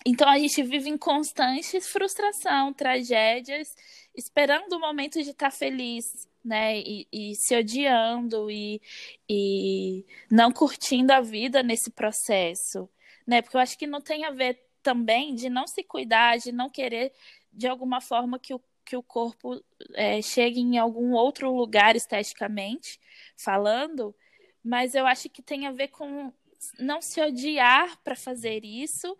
então 0.08 0.28
a 0.28 0.38
gente 0.38 0.62
vive 0.62 0.88
em 0.88 0.96
constante 0.96 1.80
frustração, 1.80 2.72
tragédias, 2.72 3.74
esperando 4.14 4.74
o 4.74 4.80
momento 4.80 5.20
de 5.20 5.30
estar 5.30 5.50
feliz, 5.50 6.28
né? 6.44 6.78
E, 6.78 7.08
e 7.12 7.34
se 7.34 7.56
odiando 7.56 8.48
e, 8.48 8.80
e 9.28 10.06
não 10.30 10.52
curtindo 10.52 11.12
a 11.12 11.20
vida 11.20 11.60
nesse 11.60 11.90
processo, 11.90 12.88
né? 13.26 13.42
Porque 13.42 13.56
eu 13.56 13.60
acho 13.60 13.76
que 13.76 13.84
não 13.84 14.00
tem 14.00 14.24
a 14.24 14.30
ver 14.30 14.64
também 14.80 15.34
de 15.34 15.50
não 15.50 15.66
se 15.66 15.82
cuidar, 15.82 16.38
de 16.38 16.52
não 16.52 16.70
querer 16.70 17.12
de 17.52 17.66
alguma 17.66 18.00
forma 18.00 18.38
que 18.38 18.54
o, 18.54 18.60
que 18.84 18.96
o 18.96 19.02
corpo 19.02 19.60
é, 19.94 20.22
chegue 20.22 20.60
em 20.60 20.78
algum 20.78 21.14
outro 21.14 21.52
lugar 21.52 21.96
esteticamente 21.96 23.00
falando, 23.36 24.14
mas 24.62 24.94
eu 24.94 25.04
acho 25.04 25.28
que 25.28 25.42
tem 25.42 25.66
a 25.66 25.72
ver 25.72 25.88
com 25.88 26.32
não 26.78 27.00
se 27.00 27.20
odiar 27.20 27.98
para 28.02 28.16
fazer 28.16 28.64
isso 28.64 29.16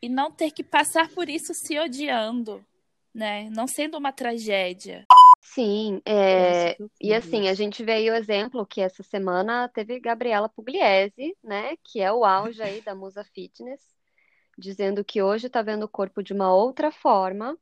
e 0.00 0.08
não 0.08 0.30
ter 0.30 0.50
que 0.50 0.62
passar 0.62 1.08
por 1.08 1.28
isso 1.28 1.52
se 1.54 1.78
odiando, 1.78 2.64
né? 3.14 3.48
Não 3.50 3.66
sendo 3.66 3.98
uma 3.98 4.12
tragédia. 4.12 5.06
Sim, 5.42 6.00
é, 6.04 6.76
e 7.00 7.12
assim, 7.12 7.48
a 7.48 7.54
gente 7.54 7.82
vê 7.82 7.92
aí 7.92 8.10
o 8.10 8.14
exemplo 8.14 8.64
que 8.64 8.80
essa 8.80 9.02
semana 9.02 9.68
teve 9.68 9.98
Gabriela 9.98 10.48
Pugliese, 10.48 11.36
né, 11.42 11.74
que 11.82 12.00
é 12.00 12.12
o 12.12 12.24
auge 12.24 12.62
aí 12.62 12.80
da 12.82 12.94
musa 12.94 13.24
fitness, 13.24 13.80
dizendo 14.56 15.04
que 15.04 15.20
hoje 15.20 15.48
está 15.48 15.60
vendo 15.60 15.84
o 15.84 15.88
corpo 15.88 16.22
de 16.22 16.32
uma 16.32 16.54
outra 16.54 16.92
forma 16.92 17.58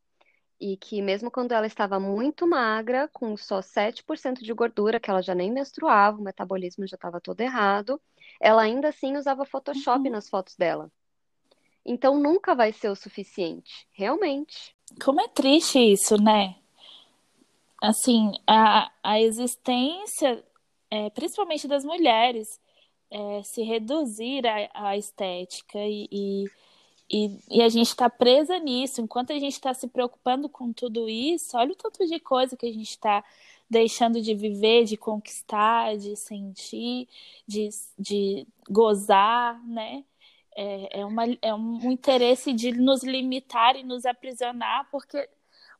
e 0.61 0.77
que 0.77 1.01
mesmo 1.01 1.31
quando 1.31 1.53
ela 1.53 1.67
estava 1.67 2.01
muito 2.01 2.47
magra, 2.47 3.09
com 3.13 3.37
só 3.37 3.63
7% 3.63 4.43
de 4.43 4.53
gordura, 4.53 5.01
que 5.01 5.09
ela 5.09 5.23
já 5.23 5.35
nem 5.35 5.51
menstruava, 5.51 6.19
o 6.19 6.23
metabolismo 6.23 6.87
já 6.87 6.97
estava 6.97 7.21
todo 7.21 7.41
errado, 7.41 8.01
ela 8.41 8.63
ainda 8.63 8.89
assim 8.89 9.17
usava 9.17 9.45
Photoshop 9.45 10.07
Uhum. 10.07 10.13
nas 10.13 10.29
fotos 10.29 10.55
dela. 10.57 10.91
Então 11.85 12.19
nunca 12.19 12.55
vai 12.55 12.73
ser 12.73 12.89
o 12.91 12.97
suficiente, 12.97 13.87
realmente. 13.93 14.75
Como 15.03 15.21
é 15.21 15.29
triste 15.29 15.79
isso, 15.79 16.17
né? 16.17 16.57
Assim, 17.81 18.33
a, 18.47 18.91
a 19.03 19.21
existência, 19.21 20.45
é, 20.91 21.09
principalmente 21.11 21.69
das 21.69 21.85
mulheres, 21.85 22.61
é, 23.11 23.43
se 23.43 23.63
reduzir 23.63 24.43
à, 24.75 24.97
estética 24.97 25.79
e, 25.79 26.09
e, 26.11 26.45
e, 27.11 27.39
e 27.51 27.63
a 27.63 27.69
gente 27.69 27.89
está 27.89 28.11
presa 28.11 28.59
nisso. 28.59 29.01
Enquanto 29.01 29.33
a 29.33 29.39
gente 29.39 29.55
está 29.55 29.73
se 29.73 29.87
preocupando 29.89 30.49
com 30.49 30.73
tudo 30.73 31.09
isso, 31.09 31.57
olha 31.57 31.73
o 31.73 31.77
tanto 31.77 32.05
de 32.07 32.19
coisa 32.21 32.57
que 32.57 32.67
a 32.67 32.73
gente 32.73 32.91
está 32.91 33.25
deixando 33.71 34.21
de 34.21 34.35
viver, 34.35 34.85
de 34.85 34.97
conquistar, 34.97 35.97
de 35.97 36.17
sentir, 36.17 37.09
de, 37.47 37.69
de 37.99 38.47
gozar, 38.71 39.63
né? 39.67 40.05
É, 40.57 41.01
é, 41.01 41.05
uma, 41.05 41.25
é 41.43 41.55
um 41.55 41.91
interesse 41.91 42.53
de 42.53 42.73
nos 42.73 43.05
limitar 43.05 43.77
e 43.77 43.85
nos 43.85 44.05
aprisionar, 44.05 44.89
porque 44.91 45.29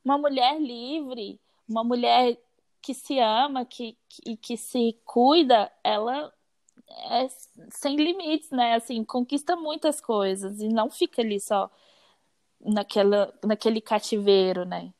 uma 0.03 0.17
mulher 0.17 0.59
livre, 0.59 1.39
uma 1.67 1.83
mulher 1.83 2.37
que 2.81 2.93
se 2.93 3.19
ama, 3.19 3.65
que, 3.65 3.97
que, 4.07 4.37
que 4.37 4.57
se 4.57 4.97
cuida, 5.05 5.71
ela 5.83 6.33
é 7.11 7.27
sem 7.69 7.95
limites, 7.95 8.51
né? 8.51 8.75
Assim, 8.75 9.03
conquista 9.03 9.55
muitas 9.55 9.99
coisas 10.01 10.59
e 10.59 10.69
não 10.69 10.89
fica 10.89 11.21
ali 11.21 11.39
só 11.39 11.69
naquela, 12.59 13.33
naquele 13.43 13.81
cativeiro, 13.81 14.65
né? 14.65 14.93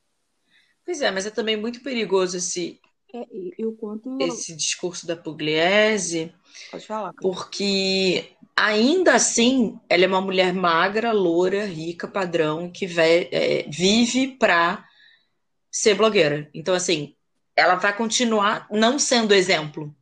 Pois 0.90 1.02
é, 1.04 1.12
mas 1.12 1.28
é 1.28 1.30
também 1.30 1.56
muito 1.56 1.84
perigoso 1.84 2.38
esse, 2.38 2.82
É, 3.14 3.20
e, 3.32 3.54
e 3.60 3.64
o 3.64 3.74
quanto. 3.74 4.18
esse 4.20 4.56
discurso 4.56 5.06
da 5.06 5.16
Pugliese, 5.16 6.34
Pode 6.72 6.88
falar. 6.88 7.14
porque 7.22 8.32
ainda 8.56 9.14
assim 9.14 9.80
ela 9.88 10.06
é 10.06 10.08
uma 10.08 10.20
mulher 10.20 10.52
magra, 10.52 11.12
loura, 11.12 11.64
rica, 11.64 12.08
padrão, 12.08 12.72
que 12.72 12.86
é, 13.00 13.66
vive 13.70 14.30
pra 14.30 14.84
ser 15.72 15.94
blogueira. 15.94 16.50
Então, 16.56 16.74
assim, 16.74 17.16
ela 17.56 17.76
vai 17.76 17.96
continuar 17.96 18.68
não 18.72 18.98
sendo 18.98 19.36
exemplo, 19.36 19.96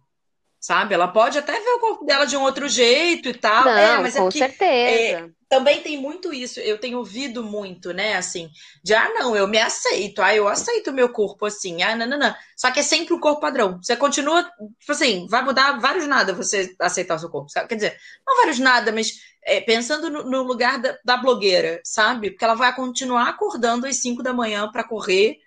sabe? 0.57 0.93
Ela 0.93 1.09
pode 1.09 1.37
até 1.37 1.51
ver 1.59 1.69
o 1.71 1.79
corpo 1.81 2.05
dela 2.05 2.23
de 2.23 2.37
um 2.37 2.43
outro 2.43 2.69
jeito 2.69 3.27
e 3.27 3.33
tal. 3.33 3.65
Não, 3.65 3.71
é, 3.77 3.97
mas 3.97 4.15
é 4.15 4.19
com 4.19 4.25
porque, 4.25 4.39
certeza. 4.39 5.35
Também 5.49 5.81
tem 5.81 5.97
muito 5.97 6.33
isso. 6.33 6.59
Eu 6.59 6.77
tenho 6.77 6.97
ouvido 6.97 7.43
muito, 7.43 7.93
né? 7.93 8.15
Assim, 8.15 8.49
de 8.83 8.93
ah, 8.93 9.09
não, 9.13 9.35
eu 9.35 9.47
me 9.47 9.57
aceito. 9.57 10.21
Ah, 10.21 10.35
eu 10.35 10.47
aceito 10.47 10.89
o 10.89 10.93
meu 10.93 11.09
corpo 11.09 11.45
assim. 11.45 11.81
Ah, 11.81 11.95
não, 11.95 12.05
não, 12.05 12.17
não. 12.17 12.35
Só 12.55 12.71
que 12.71 12.79
é 12.79 12.83
sempre 12.83 13.13
o 13.13 13.19
corpo 13.19 13.41
padrão. 13.41 13.79
Você 13.81 13.95
continua, 13.95 14.43
tipo 14.79 14.91
assim, 14.91 15.27
vai 15.29 15.43
mudar 15.43 15.79
vários 15.79 16.07
nada 16.07 16.33
você 16.33 16.75
aceitar 16.79 17.15
o 17.15 17.19
seu 17.19 17.29
corpo. 17.29 17.49
Sabe? 17.49 17.67
Quer 17.67 17.75
dizer, 17.75 17.97
não 18.25 18.37
vários 18.37 18.59
nada, 18.59 18.91
mas 18.91 19.13
é, 19.43 19.61
pensando 19.61 20.09
no, 20.09 20.23
no 20.29 20.43
lugar 20.43 20.79
da, 20.79 20.97
da, 21.03 21.17
blogueira, 21.17 21.79
sabe? 21.83 22.31
Porque 22.31 22.43
ela 22.43 22.53
vai 22.53 22.75
continuar 22.75 23.29
acordando 23.29 23.87
às 23.87 23.95
5 24.01 24.21
da 24.21 24.33
manhã 24.33 24.69
para 24.69 24.83
correr 24.83 25.37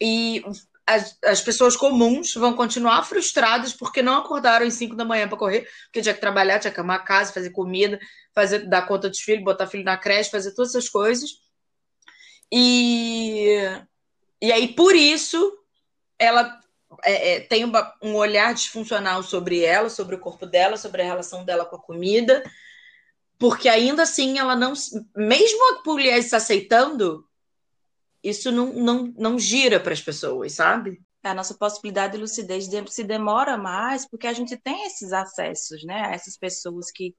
e 0.00 0.42
as, 0.84 1.16
as, 1.24 1.40
pessoas 1.40 1.76
comuns 1.76 2.34
vão 2.34 2.54
continuar 2.54 3.04
frustradas 3.04 3.72
porque 3.72 4.02
não 4.02 4.16
acordaram 4.16 4.66
às 4.66 4.74
5 4.74 4.96
da 4.96 5.04
manhã 5.04 5.28
para 5.28 5.38
correr, 5.38 5.68
porque 5.84 6.02
tinha 6.02 6.14
que 6.14 6.20
trabalhar, 6.20 6.58
tinha 6.58 6.72
que 6.72 6.80
arrumar 6.80 6.98
casa, 7.00 7.32
fazer 7.32 7.50
comida, 7.50 8.00
fazer 8.34 8.68
dar 8.68 8.86
conta 8.86 9.08
dos 9.08 9.20
filhos, 9.20 9.44
botar 9.44 9.66
filho 9.66 9.84
na 9.84 9.96
creche, 9.96 10.30
fazer 10.30 10.54
todas 10.54 10.74
essas 10.74 10.88
coisas. 10.88 11.30
E, 12.50 13.56
e 14.40 14.52
aí, 14.52 14.74
por 14.74 14.94
isso, 14.94 15.58
ela 16.18 16.60
é, 17.04 17.34
é, 17.34 17.40
tem 17.40 17.64
uma, 17.64 17.94
um 18.02 18.14
olhar 18.14 18.52
disfuncional 18.52 19.22
sobre 19.22 19.60
ela, 19.60 19.88
sobre 19.88 20.14
o 20.14 20.20
corpo 20.20 20.46
dela, 20.46 20.76
sobre 20.76 21.02
a 21.02 21.04
relação 21.04 21.44
dela 21.44 21.64
com 21.64 21.76
a 21.76 21.82
comida, 21.82 22.42
porque 23.38 23.68
ainda 23.68 24.02
assim 24.02 24.38
ela 24.38 24.54
não. 24.54 24.74
Mesmo 25.16 25.58
a 25.70 25.82
mulher 25.84 26.22
se 26.22 26.36
aceitando, 26.36 27.26
isso 28.22 28.52
não, 28.52 28.72
não, 28.72 29.14
não 29.16 29.38
gira 29.38 29.80
para 29.80 29.92
as 29.92 30.00
pessoas, 30.00 30.52
sabe? 30.52 31.02
A 31.24 31.34
nossa 31.34 31.54
possibilidade 31.54 32.14
de 32.14 32.18
lucidez 32.18 32.68
se 32.88 33.04
demora 33.04 33.56
mais 33.56 34.08
porque 34.08 34.26
a 34.26 34.32
gente 34.32 34.56
tem 34.56 34.86
esses 34.86 35.12
acessos, 35.12 35.84
né? 35.84 36.06
A 36.06 36.12
essas 36.12 36.36
pessoas 36.36 36.90
que, 36.90 37.14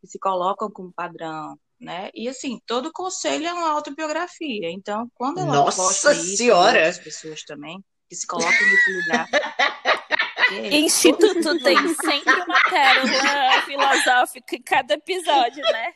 que 0.00 0.06
se 0.06 0.18
colocam 0.18 0.70
como 0.70 0.92
padrão, 0.92 1.58
né? 1.80 2.10
E 2.14 2.28
assim, 2.28 2.58
todo 2.66 2.92
conselho 2.92 3.46
é 3.46 3.52
uma 3.52 3.70
autobiografia. 3.70 4.70
Então, 4.70 5.10
quando 5.14 5.38
ela 5.40 5.52
Nossa 5.52 5.82
posta 5.82 6.12
isso, 6.12 6.36
senhora! 6.36 6.88
as 6.88 6.98
pessoas 6.98 7.42
também 7.42 7.82
que 8.08 8.16
se 8.16 8.26
colocam 8.26 8.50
nesse 8.52 9.00
lugar. 9.00 9.28
Instituto 10.72 11.58
tem 11.62 11.76
sempre 11.94 12.42
uma 12.42 12.62
pérola 12.70 13.62
filosófica 13.66 14.56
em 14.56 14.62
cada 14.62 14.94
episódio, 14.94 15.62
né? 15.62 15.92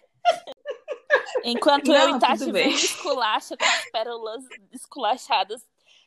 Enquanto 1.42 1.88
Não, 1.88 1.97
eu 1.97 2.16
e 2.16 2.18
Tati 2.18 2.52
vem 2.52 2.71
esculacha 2.71 3.56
com 3.56 3.64
as 3.64 3.90
pérolas 3.90 4.44
esculachadas, 4.73 5.62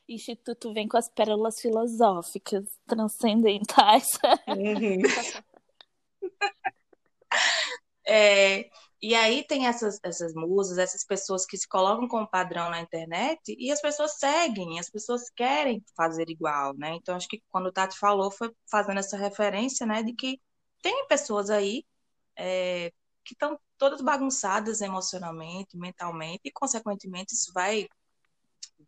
Instituto 0.08 0.72
vem 0.72 0.86
com 0.86 0.96
as 0.96 1.08
pérolas 1.08 1.60
filosóficas 1.60 2.64
transcendentais. 2.86 4.06
Uhum. 4.46 5.02
É, 8.08 8.70
e 9.02 9.14
aí 9.14 9.44
tem 9.46 9.66
essas, 9.66 9.98
essas 10.02 10.32
musas, 10.34 10.78
essas 10.78 11.04
pessoas 11.04 11.44
que 11.44 11.56
se 11.58 11.68
colocam 11.68 12.08
como 12.08 12.28
padrão 12.28 12.70
na 12.70 12.80
internet 12.80 13.54
e 13.58 13.70
as 13.70 13.80
pessoas 13.80 14.18
seguem, 14.18 14.78
as 14.78 14.88
pessoas 14.90 15.28
querem 15.30 15.84
fazer 15.96 16.30
igual, 16.30 16.74
né? 16.76 16.94
Então, 16.94 17.16
acho 17.16 17.28
que 17.28 17.42
quando 17.50 17.66
o 17.66 17.72
Tati 17.72 17.98
falou, 17.98 18.30
foi 18.30 18.50
fazendo 18.70 18.98
essa 18.98 19.16
referência, 19.16 19.86
né, 19.86 20.02
de 20.02 20.12
que 20.14 20.40
tem 20.82 21.06
pessoas 21.08 21.50
aí 21.50 21.84
é, 22.36 22.92
que 23.24 23.34
estão 23.34 23.58
todas 23.78 24.00
bagunçadas 24.00 24.80
emocionalmente, 24.80 25.76
mentalmente, 25.76 26.42
e, 26.44 26.52
consequentemente, 26.52 27.34
isso 27.34 27.52
vai 27.52 27.88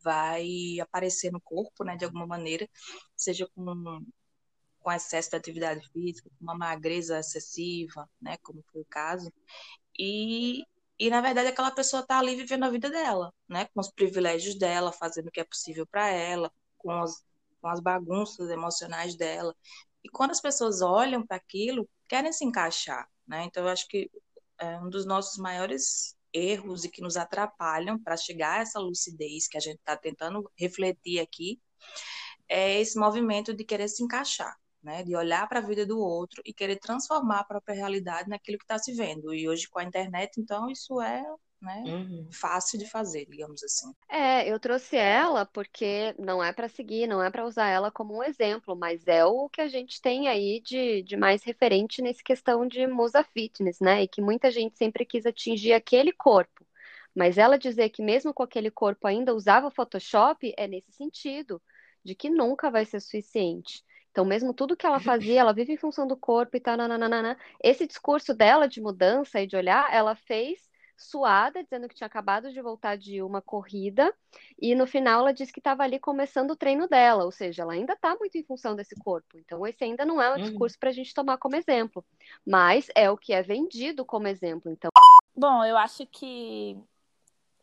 vai 0.02 0.78
aparecer 0.80 1.32
no 1.32 1.40
corpo, 1.40 1.84
né, 1.84 1.96
de 1.96 2.04
alguma 2.04 2.26
maneira, 2.26 2.68
seja 3.16 3.48
com 3.54 4.00
com 4.88 4.92
excesso 4.92 5.28
de 5.30 5.36
atividade 5.36 5.86
física, 5.92 6.30
com 6.30 6.44
uma 6.44 6.56
magreza 6.56 7.18
excessiva, 7.18 8.08
né, 8.18 8.38
como 8.38 8.64
foi 8.72 8.80
o 8.80 8.86
caso, 8.86 9.30
e, 9.98 10.64
e 10.98 11.10
na 11.10 11.20
verdade 11.20 11.48
aquela 11.48 11.70
pessoa 11.70 12.00
está 12.00 12.18
ali 12.18 12.34
vivendo 12.34 12.64
a 12.64 12.70
vida 12.70 12.88
dela, 12.88 13.30
né, 13.46 13.66
com 13.66 13.80
os 13.80 13.90
privilégios 13.90 14.54
dela, 14.58 14.90
fazendo 14.90 15.28
o 15.28 15.30
que 15.30 15.40
é 15.40 15.44
possível 15.44 15.86
para 15.86 16.08
ela, 16.08 16.50
com 16.78 16.90
as, 16.90 17.22
com 17.60 17.68
as 17.68 17.80
bagunças 17.80 18.48
emocionais 18.48 19.14
dela. 19.14 19.54
E 20.02 20.08
quando 20.08 20.30
as 20.30 20.40
pessoas 20.40 20.80
olham 20.80 21.26
para 21.26 21.36
aquilo, 21.36 21.86
querem 22.08 22.32
se 22.32 22.46
encaixar, 22.46 23.06
né? 23.26 23.44
Então 23.44 23.64
eu 23.64 23.68
acho 23.68 23.86
que 23.88 24.10
é 24.58 24.78
um 24.80 24.88
dos 24.88 25.04
nossos 25.04 25.36
maiores 25.36 26.16
erros 26.32 26.84
e 26.84 26.90
que 26.90 27.02
nos 27.02 27.18
atrapalham 27.18 28.02
para 28.02 28.16
chegar 28.16 28.58
a 28.58 28.62
essa 28.62 28.78
lucidez 28.78 29.48
que 29.48 29.58
a 29.58 29.60
gente 29.60 29.78
está 29.80 29.96
tentando 29.98 30.50
refletir 30.56 31.20
aqui 31.20 31.60
é 32.48 32.80
esse 32.80 32.98
movimento 32.98 33.52
de 33.52 33.64
querer 33.64 33.88
se 33.88 34.02
encaixar 34.02 34.56
né? 34.82 35.02
De 35.02 35.14
olhar 35.16 35.48
para 35.48 35.60
a 35.60 35.62
vida 35.66 35.86
do 35.86 35.98
outro 35.98 36.42
e 36.44 36.52
querer 36.52 36.78
transformar 36.78 37.40
a 37.40 37.44
própria 37.44 37.74
realidade 37.74 38.28
naquilo 38.28 38.58
que 38.58 38.64
está 38.64 38.78
se 38.78 38.92
vendo. 38.94 39.34
E 39.34 39.48
hoje 39.48 39.68
com 39.68 39.78
a 39.78 39.84
internet, 39.84 40.40
então, 40.40 40.70
isso 40.70 41.00
é 41.00 41.22
né, 41.60 41.84
Uhum. 41.84 42.28
fácil 42.30 42.78
de 42.78 42.88
fazer, 42.88 43.26
digamos 43.26 43.62
assim. 43.64 43.92
É, 44.10 44.48
eu 44.50 44.58
trouxe 44.58 44.96
ela 44.96 45.44
porque 45.44 46.14
não 46.18 46.42
é 46.42 46.50
para 46.52 46.68
seguir, 46.68 47.06
não 47.06 47.22
é 47.22 47.30
para 47.30 47.44
usar 47.44 47.68
ela 47.68 47.90
como 47.90 48.14
um 48.16 48.22
exemplo, 48.22 48.74
mas 48.74 49.06
é 49.06 49.24
o 49.24 49.48
que 49.50 49.60
a 49.60 49.68
gente 49.68 50.00
tem 50.00 50.28
aí 50.28 50.60
de, 50.62 51.02
de 51.02 51.14
mais 51.16 51.42
referente 51.44 52.00
nessa 52.00 52.22
questão 52.22 52.66
de 52.66 52.86
musa 52.86 53.22
fitness, 53.22 53.80
né? 53.80 54.02
E 54.02 54.08
que 54.08 54.22
muita 54.22 54.50
gente 54.50 54.78
sempre 54.78 55.04
quis 55.04 55.26
atingir 55.26 55.74
aquele 55.74 56.10
corpo. 56.12 56.66
Mas 57.14 57.36
ela 57.36 57.58
dizer 57.58 57.90
que 57.90 58.02
mesmo 58.02 58.32
com 58.32 58.42
aquele 58.42 58.70
corpo 58.70 59.06
ainda 59.06 59.34
usava 59.34 59.70
Photoshop 59.70 60.54
é 60.56 60.66
nesse 60.66 60.92
sentido, 60.92 61.60
de 62.04 62.14
que 62.14 62.30
nunca 62.30 62.70
vai 62.70 62.84
ser 62.86 63.00
suficiente. 63.00 63.84
Então, 64.18 64.26
mesmo 64.26 64.52
tudo 64.52 64.76
que 64.76 64.84
ela 64.84 64.98
fazia, 64.98 65.38
ela 65.38 65.52
vive 65.52 65.72
em 65.74 65.76
função 65.76 66.04
do 66.04 66.16
corpo 66.16 66.56
e 66.56 66.60
tal, 66.60 66.76
nananana. 66.76 67.38
Esse 67.62 67.86
discurso 67.86 68.34
dela 68.34 68.66
de 68.66 68.80
mudança 68.80 69.40
e 69.40 69.46
de 69.46 69.54
olhar, 69.54 69.94
ela 69.94 70.16
fez 70.16 70.68
suada, 70.96 71.62
dizendo 71.62 71.86
que 71.88 71.94
tinha 71.94 72.08
acabado 72.08 72.50
de 72.52 72.60
voltar 72.60 72.96
de 72.98 73.22
uma 73.22 73.40
corrida, 73.40 74.12
e 74.60 74.74
no 74.74 74.88
final 74.88 75.20
ela 75.20 75.32
disse 75.32 75.52
que 75.52 75.60
estava 75.60 75.84
ali 75.84 76.00
começando 76.00 76.50
o 76.50 76.56
treino 76.56 76.88
dela, 76.88 77.24
ou 77.24 77.30
seja, 77.30 77.62
ela 77.62 77.74
ainda 77.74 77.92
está 77.92 78.16
muito 78.16 78.36
em 78.36 78.42
função 78.42 78.74
desse 78.74 78.96
corpo. 78.96 79.38
Então, 79.38 79.64
esse 79.64 79.84
ainda 79.84 80.04
não 80.04 80.20
é 80.20 80.28
um 80.28 80.34
Uhum. 80.34 80.42
discurso 80.42 80.76
para 80.80 80.88
a 80.90 80.92
gente 80.92 81.14
tomar 81.14 81.38
como 81.38 81.54
exemplo, 81.54 82.04
mas 82.44 82.88
é 82.96 83.08
o 83.08 83.16
que 83.16 83.32
é 83.32 83.40
vendido 83.40 84.04
como 84.04 84.26
exemplo. 84.26 84.68
Então, 84.72 84.90
Bom, 85.36 85.64
eu 85.64 85.76
acho 85.76 86.04
que, 86.06 86.76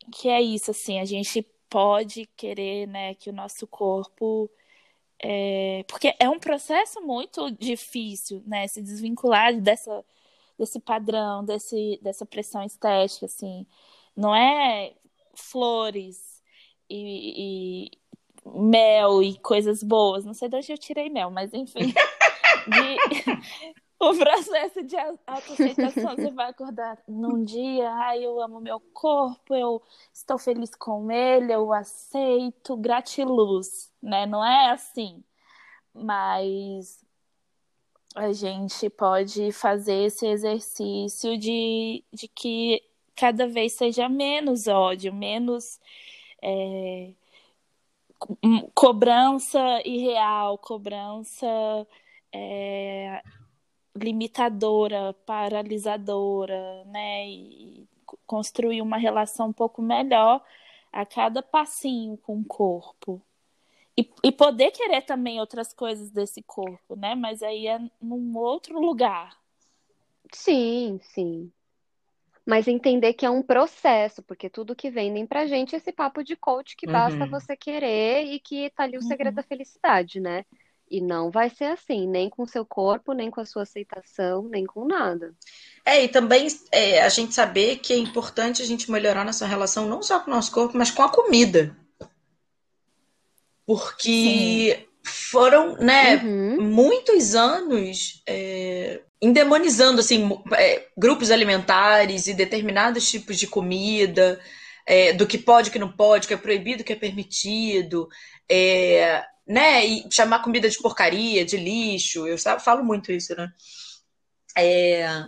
que 0.10 0.30
é 0.30 0.42
isso, 0.42 0.72
assim, 0.72 1.02
a 1.02 1.06
gente 1.06 1.46
pode 1.70 2.26
querer, 2.38 2.88
né, 2.88 3.14
que 3.14 3.30
o 3.30 3.34
nosso 3.34 3.68
corpo. 3.68 4.50
É, 5.22 5.84
porque 5.88 6.14
é 6.20 6.30
um 6.30 6.40
processo 6.40 7.02
muito 7.02 7.52
difícil, 7.52 8.44
né, 8.46 8.68
se 8.68 8.82
desvincular 8.82 9.60
dessa, 9.62 10.04
desse 10.58 10.80
padrão, 10.80 11.44
desse, 11.46 12.00
dessa 12.02 12.26
pressão 12.26 12.64
estética, 12.64 13.26
assim. 13.26 13.66
Não 14.16 14.36
é 14.36 14.94
flores 15.36 16.42
e, 16.90 17.88
e 17.88 17.92
mel 18.46 19.24
e 19.24 19.38
coisas 19.40 19.84
boas. 19.84 20.26
Não 20.26 20.34
sei 20.34 20.50
de 20.50 20.56
onde 20.58 20.72
eu 20.72 20.78
tirei 20.78 21.10
mel, 21.10 21.32
mas 21.32 21.54
enfim. 21.54 21.94
De- 22.68 22.98
o 24.00 24.14
processo 24.18 24.84
de 24.84 24.98
au- 24.98 25.20
autoaceitação, 25.28 26.18
você 26.18 26.32
vai 26.32 26.50
acordar 26.50 26.98
num 27.08 27.44
dia, 27.44 27.90
ai, 27.92 28.24
eu 28.26 28.40
amo 28.42 28.60
meu 28.60 28.80
corpo, 28.80 29.56
eu 29.56 29.82
estou 30.14 30.38
feliz 30.38 30.74
com 30.76 31.12
ele, 31.12 31.54
eu 31.54 31.72
aceito, 31.74 32.76
gratiluz, 32.78 33.92
né? 34.02 34.26
Não 34.26 34.44
é 34.46 34.72
assim. 34.72 35.24
Mas 35.94 37.04
a 38.16 38.32
gente 38.32 38.90
pode 38.90 39.52
fazer 39.52 40.06
esse 40.06 40.26
exercício 40.28 41.38
de, 41.38 42.04
de 42.14 42.28
que 42.28 42.82
cada 43.16 43.48
vez 43.48 43.74
seja 43.74 44.08
menos 44.10 44.68
ódio, 44.68 45.14
menos 45.14 45.80
é, 46.42 47.14
hum, 48.44 48.70
cobrança 48.74 49.60
irreal, 49.86 50.58
cobrança 50.58 51.48
é, 52.32 53.22
limitadora, 53.96 55.14
paralisadora, 55.26 56.84
né? 56.86 57.28
E 57.30 57.88
co- 58.06 58.20
construir 58.26 58.82
uma 58.82 58.98
relação 58.98 59.48
um 59.50 59.54
pouco 59.54 59.82
melhor 59.82 60.44
a 60.92 61.06
cada 61.06 61.42
passinho 61.42 62.18
com 62.18 62.40
o 62.40 62.46
corpo. 62.46 63.22
E, 63.98 64.10
e 64.24 64.32
poder 64.32 64.72
querer 64.72 65.02
também 65.04 65.40
outras 65.40 65.74
coisas 65.74 66.12
desse 66.12 66.44
corpo, 66.44 66.96
né? 66.96 67.16
Mas 67.16 67.42
aí 67.44 67.68
é 67.68 67.80
num 68.02 68.38
outro 68.38 68.80
lugar. 68.80 69.38
sim, 70.34 71.00
sim. 71.02 71.52
Mas 72.46 72.68
entender 72.68 73.14
que 73.14 73.26
é 73.26 73.30
um 73.30 73.42
processo, 73.42 74.22
porque 74.22 74.50
tudo 74.50 74.76
que 74.76 74.92
vendem 74.92 75.26
pra 75.26 75.48
gente 75.48 75.74
é 75.74 75.78
esse 75.80 75.92
papo 75.92 76.24
de 76.24 76.36
coach 76.36 76.76
que 76.78 76.86
basta 76.86 77.26
Uhum. 77.26 77.30
você 77.32 77.58
querer 77.58 78.26
e 78.26 78.40
que 78.40 78.70
tá 78.72 78.84
ali 78.84 78.98
o 78.98 79.02
segredo 79.02 79.30
Uhum. 79.32 79.36
da 79.36 79.44
felicidade, 79.44 80.20
né? 80.20 80.46
E 80.90 81.02
não 81.02 81.32
vai 81.32 81.50
ser 81.50 81.66
assim, 81.66 82.08
nem 82.08 82.30
com 82.30 82.44
o 82.44 82.48
seu 82.48 82.66
corpo, 82.66 83.14
nem 83.14 83.32
com 83.32 83.42
a 83.42 83.46
sua 83.46 83.64
aceitação, 83.64 84.48
nem 84.48 84.66
com 84.66 84.86
nada. 84.86 85.34
É, 85.84 86.04
e 86.04 86.08
também 86.08 86.48
é, 86.72 87.02
a 87.02 87.10
gente 87.10 87.34
saber 87.34 87.78
que 87.78 87.92
é 87.92 87.98
importante 87.98 88.62
a 88.62 88.66
gente 88.66 88.92
melhorar 88.92 89.26
nossa 89.26 89.46
relação 89.46 89.88
não 89.88 90.04
só 90.04 90.20
com 90.20 90.30
o 90.30 90.34
nosso 90.34 90.52
corpo, 90.52 90.78
mas 90.78 90.92
com 90.92 91.02
a 91.04 91.10
comida. 91.10 91.76
Porque 93.66 94.88
foram, 95.04 95.76
né, 95.78 96.18
uhum. 96.18 96.62
muitos 96.62 97.36
anos 97.36 98.22
é, 98.28 99.02
endemonizando 99.22 100.02
assim 100.02 100.30
é, 100.54 100.88
grupos 100.98 101.32
alimentares 101.32 102.28
e 102.28 102.34
determinados 102.34 103.10
tipos 103.10 103.38
de 103.38 103.48
comida, 103.48 104.40
é, 104.86 105.14
do 105.14 105.26
que 105.26 105.38
pode, 105.38 105.72
que 105.72 105.80
não 105.80 105.92
pode, 105.92 106.28
que 106.28 106.34
é 106.34 106.38
proibido, 106.38 106.84
que 106.84 106.94
é 106.94 106.96
permitido, 106.96 108.08
é, 108.50 109.24
né, 109.48 109.86
e 109.86 110.06
chamar 110.12 110.42
comida 110.42 110.70
de 110.70 110.78
porcaria, 110.78 111.46
de 111.46 111.58
lixo. 111.58 112.28
Eu 112.28 112.38
falo 112.38 112.84
muito 112.84 113.12
isso, 113.12 113.36
né? 113.36 113.52
É, 114.58 115.26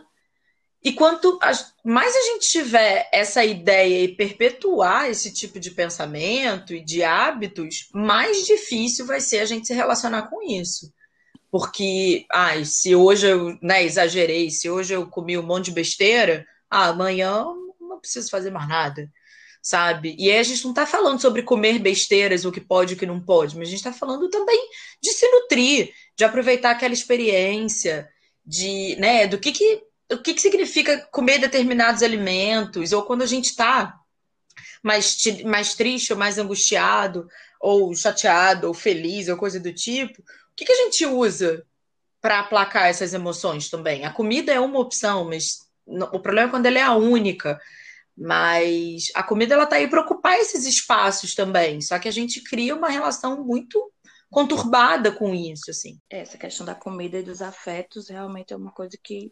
e 0.84 0.94
quanto 0.94 1.38
mais 1.84 2.16
a 2.16 2.22
gente 2.22 2.48
tiver 2.48 3.10
essa 3.12 3.44
ideia 3.44 4.04
e 4.04 4.16
perpetuar 4.16 5.10
esse 5.10 5.34
tipo 5.34 5.60
de 5.60 5.72
pensamento 5.72 6.74
e 6.74 6.84
de 6.84 7.04
hábitos, 7.04 7.90
mais 7.94 8.46
difícil 8.46 9.06
vai 9.06 9.20
ser 9.20 9.40
a 9.40 9.46
gente 9.46 9.68
se 9.68 9.74
relacionar 9.74 10.30
com 10.30 10.42
isso. 10.42 10.94
Porque, 11.52 12.26
ai, 12.32 12.64
se 12.64 12.96
hoje 12.96 13.28
eu 13.28 13.58
né, 13.62 13.84
exagerei, 13.84 14.50
se 14.50 14.70
hoje 14.70 14.94
eu 14.94 15.08
comi 15.08 15.38
um 15.38 15.44
monte 15.44 15.66
de 15.66 15.72
besteira, 15.72 16.46
ah, 16.70 16.88
amanhã 16.88 17.46
não 17.80 18.00
preciso 18.00 18.30
fazer 18.30 18.52
mais 18.52 18.68
nada, 18.68 19.10
sabe? 19.68 20.16
E 20.18 20.32
aí 20.32 20.38
a 20.38 20.44
gente 20.44 20.64
não 20.64 20.72
está 20.72 20.86
falando 20.86 21.22
sobre 21.22 21.44
comer 21.44 21.78
besteiras, 21.78 22.46
o 22.46 22.52
que 22.54 22.62
pode 22.62 22.94
e 22.94 22.96
o 22.96 23.00
que 23.00 23.06
não 23.06 23.20
pode, 23.20 23.58
mas 23.58 23.68
a 23.68 23.72
gente 23.72 23.80
está 23.80 23.92
falando 23.92 24.30
também 24.30 24.58
de 25.04 25.12
se 25.12 25.30
nutrir, 25.30 25.94
de 26.16 26.24
aproveitar 26.24 26.72
aquela 26.72 26.94
experiência, 26.94 28.08
de, 28.46 28.96
né, 28.98 29.28
do 29.28 29.38
que, 29.38 29.52
que 29.52 29.84
o 30.10 30.20
que, 30.20 30.34
que 30.34 30.42
significa 30.42 31.06
comer 31.12 31.40
determinados 31.40 32.02
alimentos, 32.02 32.94
ou 32.94 33.04
quando 33.04 33.24
a 33.24 33.26
gente 33.26 33.48
está 33.48 33.94
mais, 34.82 35.18
mais 35.44 35.76
triste, 35.76 36.14
ou 36.14 36.18
mais 36.20 36.38
angustiado, 36.38 37.28
ou 37.60 37.94
chateado, 37.94 38.70
ou 38.70 38.74
feliz, 38.74 39.28
ou 39.28 39.36
coisa 39.36 39.60
do 39.60 39.74
tipo, 39.74 40.22
o 40.22 40.26
que, 40.56 40.64
que 40.64 40.72
a 40.72 40.84
gente 40.86 41.06
usa 41.06 41.66
para 42.22 42.40
aplacar 42.40 42.86
essas 42.86 43.14
emoções 43.14 43.70
também? 43.70 44.06
A 44.06 44.14
comida 44.14 44.54
é 44.54 44.62
uma 44.62 44.80
opção, 44.80 45.26
mas 45.26 45.68
o 45.86 46.22
problema 46.22 46.48
é 46.48 46.52
quando 46.52 46.68
ela 46.68 46.80
é 46.80 46.84
a 46.84 46.96
única. 46.96 47.60
Mas 48.18 49.12
a 49.14 49.22
comida 49.22 49.54
ela 49.54 49.66
está 49.66 49.76
aí 49.76 49.88
para 49.88 50.02
ocupar 50.02 50.40
esses 50.40 50.66
espaços 50.66 51.36
também. 51.36 51.82
Só 51.82 52.00
que 52.00 52.08
a 52.08 52.12
gente 52.12 52.42
cria 52.42 52.76
uma 52.76 52.90
relação 52.90 53.44
muito 53.44 53.92
conturbada 54.30 55.12
com 55.12 55.34
isso, 55.36 55.70
assim. 55.70 56.00
Essa 56.10 56.38
questão 56.38 56.66
da 56.66 56.74
comida 56.74 57.20
e 57.20 57.24
dos 57.24 57.42
afetos 57.42 58.10
realmente 58.10 58.54
é 58.54 58.58
uma 58.58 58.72
coisa 58.72 58.98
que 59.02 59.32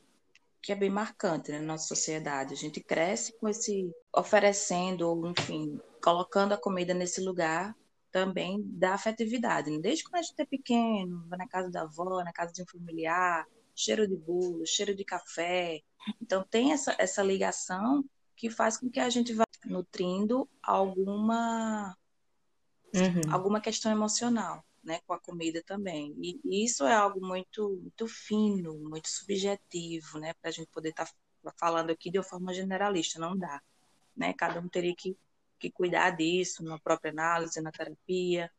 que 0.65 0.71
é 0.71 0.75
bem 0.75 0.89
marcante 0.89 1.51
né, 1.51 1.59
na 1.59 1.73
nossa 1.73 1.85
sociedade. 1.85 2.55
A 2.55 2.57
gente 2.57 2.83
cresce 2.83 3.37
com 3.37 3.47
esse 3.47 3.93
oferecendo, 4.11 5.07
ou 5.07 5.29
enfim, 5.29 5.79
colocando 6.03 6.53
a 6.53 6.57
comida 6.57 6.91
nesse 6.91 7.21
lugar 7.21 7.75
também 8.11 8.63
da 8.65 8.95
afetividade. 8.95 9.69
Né? 9.69 9.77
Desde 9.79 10.03
quando 10.03 10.15
a 10.15 10.21
gente 10.23 10.41
é 10.41 10.45
pequeno, 10.45 11.23
vai 11.27 11.37
na 11.37 11.47
casa 11.47 11.69
da 11.69 11.83
avó, 11.83 12.23
na 12.23 12.33
casa 12.33 12.51
de 12.51 12.63
um 12.63 12.65
familiar, 12.65 13.45
cheiro 13.75 14.07
de 14.07 14.15
bolo, 14.15 14.65
cheiro 14.65 14.95
de 14.95 15.05
café. 15.05 15.81
Então 16.19 16.43
tem 16.49 16.71
essa, 16.71 16.95
essa 16.97 17.21
ligação 17.21 18.03
que 18.35 18.49
faz 18.49 18.77
com 18.77 18.89
que 18.89 18.99
a 18.99 19.09
gente 19.09 19.33
vá 19.33 19.45
nutrindo 19.65 20.47
alguma 20.61 21.95
uhum. 22.93 23.33
alguma 23.33 23.61
questão 23.61 23.91
emocional 23.91 24.63
né, 24.85 24.99
com 25.05 25.13
a 25.13 25.19
comida 25.19 25.61
também. 25.65 26.15
E, 26.21 26.63
isso 26.63 26.85
é 26.85 26.93
algo 26.93 27.19
muito, 27.25 27.69
muito 27.81 28.07
fino, 28.07 28.77
muito 28.77 29.09
subjetivo, 29.09 30.19
né, 30.19 30.33
para 30.39 30.49
a 30.49 30.53
gente 30.53 30.67
poder 30.67 30.89
estar 30.89 31.07
tá 31.43 31.53
falando 31.59 31.89
aqui 31.89 32.11
de 32.11 32.19
uma 32.19 32.23
forma 32.23 32.53
generalista, 32.53 33.19
não 33.19 33.35
dá. 33.35 33.61
Né? 34.15 34.31
Cada 34.33 34.59
um 34.59 34.69
teria 34.69 34.95
que, 34.95 35.17
que 35.59 35.71
cuidar 35.71 36.11
disso 36.11 36.63
na 36.63 36.79
própria 36.79 37.11
análise, 37.11 37.59
na 37.61 37.71
terapia, 37.71 38.49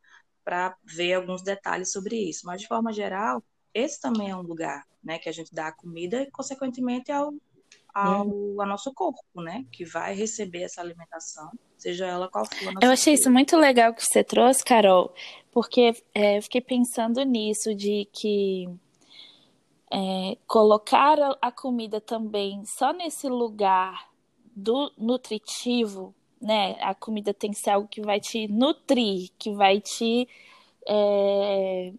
para 0.44 0.76
ver 0.84 1.14
alguns 1.14 1.42
detalhes 1.42 1.92
sobre 1.92 2.16
isso. 2.16 2.44
Mas, 2.44 2.60
de 2.60 2.68
forma 2.68 2.92
geral, 2.92 3.42
esse 3.72 4.00
também 4.00 4.30
é 4.30 4.36
um 4.36 4.42
lugar 4.42 4.84
né, 5.02 5.18
que 5.18 5.28
a 5.28 5.32
gente 5.32 5.54
dá 5.54 5.68
a 5.68 5.72
comida 5.72 6.22
e, 6.22 6.30
consequentemente, 6.30 7.12
ao, 7.12 7.32
ao, 7.96 8.26
uhum. 8.26 8.60
ao 8.60 8.66
nosso 8.66 8.92
corpo, 8.92 9.22
né? 9.36 9.64
Que 9.72 9.84
vai 9.84 10.14
receber 10.14 10.62
essa 10.64 10.82
alimentação, 10.82 11.50
seja 11.78 12.06
ela 12.06 12.28
qual 12.28 12.44
for. 12.44 12.74
Eu 12.82 12.90
achei 12.90 13.14
isso 13.14 13.30
muito 13.30 13.56
legal 13.56 13.94
que 13.94 14.04
você 14.04 14.22
trouxe, 14.22 14.62
Carol, 14.62 15.14
porque 15.50 15.94
é, 16.14 16.36
eu 16.36 16.42
fiquei 16.42 16.60
pensando 16.60 17.22
nisso, 17.22 17.74
de 17.74 18.06
que 18.12 18.68
é, 19.90 20.36
colocar 20.46 21.16
a 21.40 21.50
comida 21.50 21.98
também 21.98 22.62
só 22.66 22.92
nesse 22.92 23.28
lugar 23.28 24.10
do 24.54 24.92
nutritivo, 24.98 26.14
né? 26.40 26.76
A 26.82 26.94
comida 26.94 27.32
tem 27.32 27.50
que 27.50 27.58
ser 27.58 27.70
algo 27.70 27.88
que 27.88 28.02
vai 28.02 28.20
te 28.20 28.46
nutrir, 28.46 29.30
que 29.38 29.54
vai 29.54 29.80
te 29.80 30.28
é, 30.86 31.92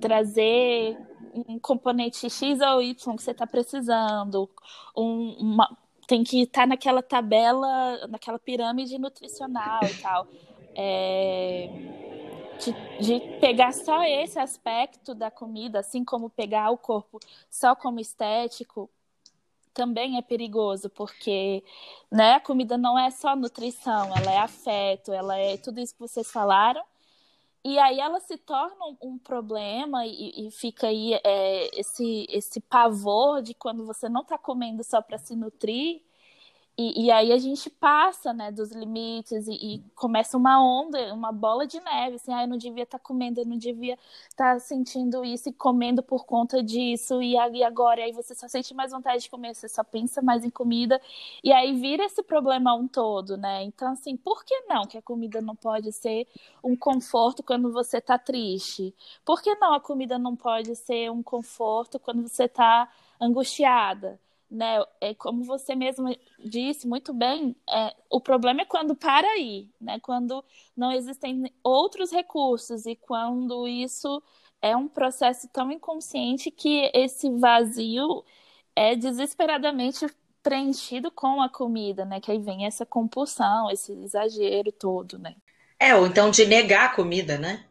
trazer 0.00 0.96
um 1.32 1.58
componente 1.58 2.28
X 2.28 2.60
ou 2.60 2.82
Y 2.82 3.16
que 3.16 3.22
você 3.22 3.30
está 3.30 3.46
precisando, 3.46 4.48
um, 4.96 5.32
uma, 5.38 5.76
tem 6.06 6.22
que 6.22 6.42
estar 6.42 6.62
tá 6.62 6.66
naquela 6.66 7.02
tabela, 7.02 8.06
naquela 8.08 8.38
pirâmide 8.38 8.98
nutricional 8.98 9.80
e 9.84 9.94
tal. 10.02 10.26
É, 10.74 11.68
de, 12.58 12.72
de, 13.00 13.38
pegar 13.38 13.72
só 13.72 14.02
esse 14.04 14.38
aspecto 14.38 15.14
da 15.14 15.30
comida, 15.30 15.80
assim 15.80 16.04
como 16.04 16.30
pegar 16.30 16.70
o 16.70 16.78
corpo 16.78 17.18
só 17.50 17.74
como 17.74 18.00
estético, 18.00 18.90
também 19.74 20.18
é 20.18 20.22
perigoso, 20.22 20.88
porque 20.90 21.64
né, 22.10 22.34
a 22.34 22.40
comida 22.40 22.76
não 22.76 22.98
é 22.98 23.10
só 23.10 23.34
nutrição, 23.34 24.14
ela 24.16 24.32
é 24.32 24.38
afeto, 24.38 25.12
ela 25.12 25.36
é 25.36 25.56
tudo 25.56 25.80
isso 25.80 25.94
que 25.94 26.00
vocês 26.00 26.30
falaram, 26.30 26.82
e 27.64 27.78
aí 27.78 28.00
ela 28.00 28.18
se 28.20 28.36
torna 28.36 28.76
um, 29.00 29.18
problema 29.18 30.04
e, 30.04 30.48
e 30.48 30.50
fica 30.50 30.88
aí 30.88 31.14
é, 31.24 31.78
esse, 31.78 32.26
esse 32.28 32.60
pavor 32.60 33.40
de 33.40 33.54
quando 33.54 33.86
você 33.86 34.08
não 34.08 34.22
está 34.22 34.36
comendo 34.36 34.82
só 34.82 35.00
para 35.00 35.18
se 35.18 35.36
nutrir, 35.36 36.02
e, 36.76 37.04
e, 37.04 37.10
aí 37.10 37.32
a 37.32 37.38
gente 37.38 37.68
passa, 37.68 38.32
né, 38.32 38.50
dos 38.50 38.72
limites 38.72 39.46
e, 39.46 39.52
e, 39.52 39.78
começa 39.94 40.38
uma 40.38 40.58
onda, 40.62 41.12
uma 41.12 41.30
bola 41.30 41.66
de 41.66 41.78
neve, 41.80 42.16
assim, 42.16 42.32
ah, 42.32 42.44
eu 42.44 42.48
não 42.48 42.56
devia 42.56 42.84
estar 42.84 42.98
tá 42.98 43.04
comendo, 43.04 43.40
eu 43.40 43.44
não 43.44 43.58
devia 43.58 43.98
estar 44.30 44.54
tá 44.54 44.58
sentindo 44.58 45.22
isso 45.22 45.50
e 45.50 45.52
comendo 45.52 46.02
por 46.02 46.24
conta 46.24 46.62
disso, 46.62 47.20
e, 47.22 47.34
e 47.34 47.62
agora, 47.62 48.00
e 48.00 48.04
aí 48.04 48.12
você 48.12 48.34
só 48.34 48.48
sente 48.48 48.72
mais 48.74 48.90
vontade 48.90 49.22
de 49.22 49.30
comer, 49.30 49.54
você 49.54 49.68
só 49.68 49.84
pensa 49.84 50.22
mais 50.22 50.44
em 50.46 50.50
comida, 50.50 50.98
e 51.44 51.52
aí 51.52 51.74
vira 51.78 52.04
esse 52.04 52.22
problema 52.22 52.74
um 52.74 52.88
todo, 52.88 53.36
né? 53.36 53.62
Então, 53.64 53.92
assim, 53.92 54.16
por 54.16 54.42
que 54.44 54.62
não 54.62 54.86
que 54.86 54.96
a 54.96 55.02
comida 55.02 55.42
não 55.42 55.54
pode 55.54 55.92
ser 55.92 56.26
um 56.64 56.74
conforto 56.74 57.42
quando 57.42 57.70
você 57.70 57.98
está 57.98 58.18
triste? 58.18 58.94
Por 59.26 59.42
que 59.42 59.54
não 59.56 59.74
a 59.74 59.80
comida 59.80 60.18
não 60.18 60.34
pode 60.34 60.74
ser 60.76 61.10
um 61.10 61.22
conforto 61.22 61.98
quando 61.98 62.26
você 62.26 62.44
está 62.44 62.90
angustiada? 63.20 64.18
Né? 64.52 64.84
É 65.00 65.14
como 65.14 65.42
você 65.44 65.74
mesmo 65.74 66.14
disse 66.38 66.86
muito 66.86 67.14
bem, 67.14 67.56
é, 67.68 67.94
o 68.10 68.20
problema 68.20 68.60
é 68.60 68.66
quando 68.66 68.94
para 68.94 69.26
aí, 69.26 69.66
né? 69.80 69.98
Quando 70.00 70.44
não 70.76 70.92
existem 70.92 71.50
outros 71.64 72.12
recursos 72.12 72.84
e 72.84 72.94
quando 72.94 73.66
isso 73.66 74.22
é 74.60 74.76
um 74.76 74.86
processo 74.86 75.48
tão 75.48 75.72
inconsciente 75.72 76.50
que 76.50 76.90
esse 76.92 77.30
vazio 77.30 78.22
é 78.76 78.94
desesperadamente 78.94 80.06
preenchido 80.42 81.10
com 81.10 81.40
a 81.40 81.48
comida, 81.48 82.04
né? 82.04 82.20
Que 82.20 82.30
aí 82.30 82.38
vem 82.38 82.66
essa 82.66 82.84
compulsão, 82.84 83.70
esse 83.70 83.92
exagero 83.92 84.70
todo, 84.70 85.18
né? 85.18 85.34
É, 85.80 85.96
ou 85.96 86.06
então 86.06 86.30
de 86.30 86.44
negar 86.44 86.90
a 86.90 86.94
comida, 86.94 87.38
né? 87.38 87.64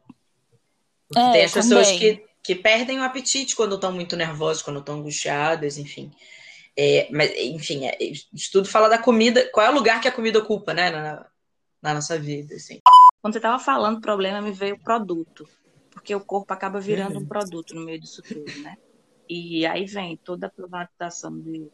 É, 1.15 1.31
tem 1.31 1.43
as 1.43 1.53
pessoas 1.53 1.91
que, 1.91 2.25
que 2.41 2.55
perdem 2.55 2.99
o 2.99 3.03
apetite 3.03 3.55
quando 3.55 3.75
estão 3.75 3.91
muito 3.91 4.15
nervosas, 4.15 4.63
quando 4.63 4.79
estão 4.79 4.95
angustiadas, 4.95 5.77
enfim. 5.77 6.11
É, 6.77 7.09
mas, 7.11 7.31
enfim, 7.37 7.85
é, 7.85 7.97
estudo 8.33 8.67
fala 8.67 8.87
da 8.87 8.97
comida, 8.97 9.49
qual 9.51 9.65
é 9.65 9.69
o 9.69 9.73
lugar 9.73 9.99
que 9.99 10.07
a 10.07 10.11
comida 10.11 10.39
ocupa, 10.39 10.73
né, 10.73 10.89
na, 10.89 11.29
na 11.81 11.93
nossa 11.93 12.17
vida, 12.17 12.55
assim. 12.55 12.79
Quando 13.21 13.33
você 13.33 13.39
estava 13.39 13.59
falando 13.59 13.95
do 13.95 14.01
problema, 14.01 14.41
me 14.41 14.51
veio 14.51 14.75
o 14.75 14.83
produto, 14.83 15.47
porque 15.91 16.15
o 16.15 16.21
corpo 16.21 16.53
acaba 16.53 16.79
virando 16.79 17.17
uhum. 17.17 17.23
um 17.23 17.27
produto 17.27 17.75
no 17.75 17.85
meio 17.85 17.99
disso 17.99 18.21
tudo, 18.21 18.51
né? 18.61 18.77
E 19.29 19.65
aí 19.65 19.85
vem 19.85 20.17
toda 20.17 20.47
a 20.47 20.49
problematização 20.49 21.39
de, 21.39 21.69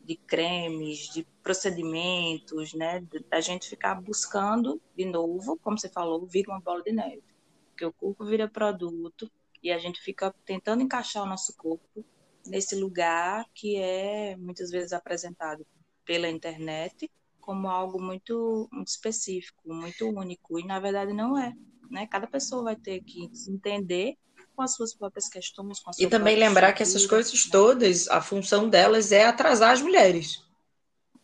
de 0.00 0.16
cremes, 0.16 1.08
de 1.12 1.24
procedimentos, 1.42 2.72
né? 2.74 3.04
Da 3.28 3.40
gente 3.40 3.68
ficar 3.68 3.94
buscando 4.00 4.80
de 4.96 5.04
novo, 5.04 5.58
como 5.62 5.78
você 5.78 5.88
falou, 5.88 6.26
vira 6.26 6.50
uma 6.50 6.60
bola 6.60 6.82
de 6.82 6.92
neve. 6.92 7.22
Porque 7.70 7.84
o 7.84 7.92
corpo 7.92 8.24
vira 8.24 8.48
produto 8.48 9.30
e 9.62 9.70
a 9.70 9.78
gente 9.78 10.00
fica 10.00 10.34
tentando 10.44 10.82
encaixar 10.82 11.22
o 11.22 11.28
nosso 11.28 11.54
corpo 11.56 12.04
nesse 12.46 12.74
lugar 12.74 13.44
que 13.54 13.76
é 13.76 14.36
muitas 14.36 14.70
vezes 14.70 14.92
apresentado 14.92 15.66
pela 16.04 16.28
internet 16.28 17.10
como 17.40 17.68
algo 17.68 18.00
muito, 18.00 18.68
muito 18.70 18.88
específico, 18.88 19.62
muito 19.66 20.08
único, 20.08 20.58
e 20.58 20.64
na 20.64 20.78
verdade 20.78 21.12
não 21.12 21.36
é. 21.36 21.52
Né? 21.90 22.06
Cada 22.06 22.26
pessoa 22.26 22.62
vai 22.62 22.76
ter 22.76 23.02
que 23.02 23.28
se 23.32 23.50
entender 23.50 24.14
com 24.54 24.62
as 24.62 24.74
suas 24.74 24.94
próprias 24.94 25.28
questões. 25.28 25.80
e 25.98 26.06
também 26.06 26.36
lembrar 26.36 26.72
que 26.72 26.82
essas 26.82 27.06
coisas 27.06 27.32
né? 27.32 27.50
todas, 27.50 28.08
a 28.08 28.20
função 28.20 28.68
delas 28.68 29.10
é 29.10 29.24
atrasar 29.24 29.72
as 29.72 29.82
mulheres. 29.82 30.44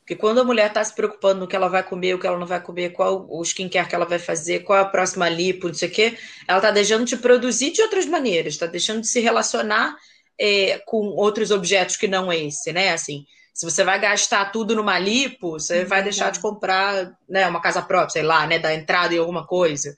Porque 0.00 0.16
quando 0.16 0.40
a 0.40 0.44
mulher 0.44 0.68
está 0.68 0.82
se 0.82 0.94
preocupando 0.94 1.40
no 1.40 1.48
que 1.48 1.56
ela 1.56 1.68
vai 1.68 1.82
comer, 1.82 2.14
o 2.14 2.18
que 2.18 2.26
ela 2.26 2.38
não 2.38 2.46
vai 2.46 2.62
comer, 2.62 2.90
qual 2.90 3.26
o 3.28 3.42
skincare 3.42 3.88
que 3.88 3.94
ela 3.94 4.04
vai 4.04 4.18
fazer, 4.18 4.60
qual 4.60 4.80
a 4.80 4.84
próxima 4.84 5.28
lipo, 5.28 5.66
não 5.66 5.74
sei 5.74 5.88
o 5.88 5.92
quê, 5.92 6.18
ela 6.46 6.58
está 6.58 6.70
deixando 6.70 7.04
de 7.04 7.16
produzir 7.16 7.72
de 7.72 7.82
outras 7.82 8.06
maneiras, 8.06 8.54
está 8.54 8.66
deixando 8.66 9.00
de 9.00 9.08
se 9.08 9.20
relacionar 9.20 9.96
é, 10.38 10.78
com 10.86 11.08
outros 11.08 11.50
objetos 11.50 11.96
que 11.96 12.08
não 12.08 12.32
esse, 12.32 12.72
né? 12.72 12.92
Assim, 12.92 13.26
se 13.52 13.64
você 13.64 13.82
vai 13.82 13.98
gastar 13.98 14.52
tudo 14.52 14.74
numa 14.74 14.98
lipo, 14.98 15.52
você 15.52 15.84
vai 15.84 16.02
deixar 16.02 16.30
de 16.30 16.40
comprar 16.40 17.16
né, 17.28 17.46
uma 17.46 17.60
casa 17.60 17.80
própria, 17.80 18.10
sei 18.10 18.22
lá, 18.22 18.46
né? 18.46 18.58
Da 18.58 18.74
entrada 18.74 19.14
em 19.14 19.18
alguma 19.18 19.46
coisa. 19.46 19.96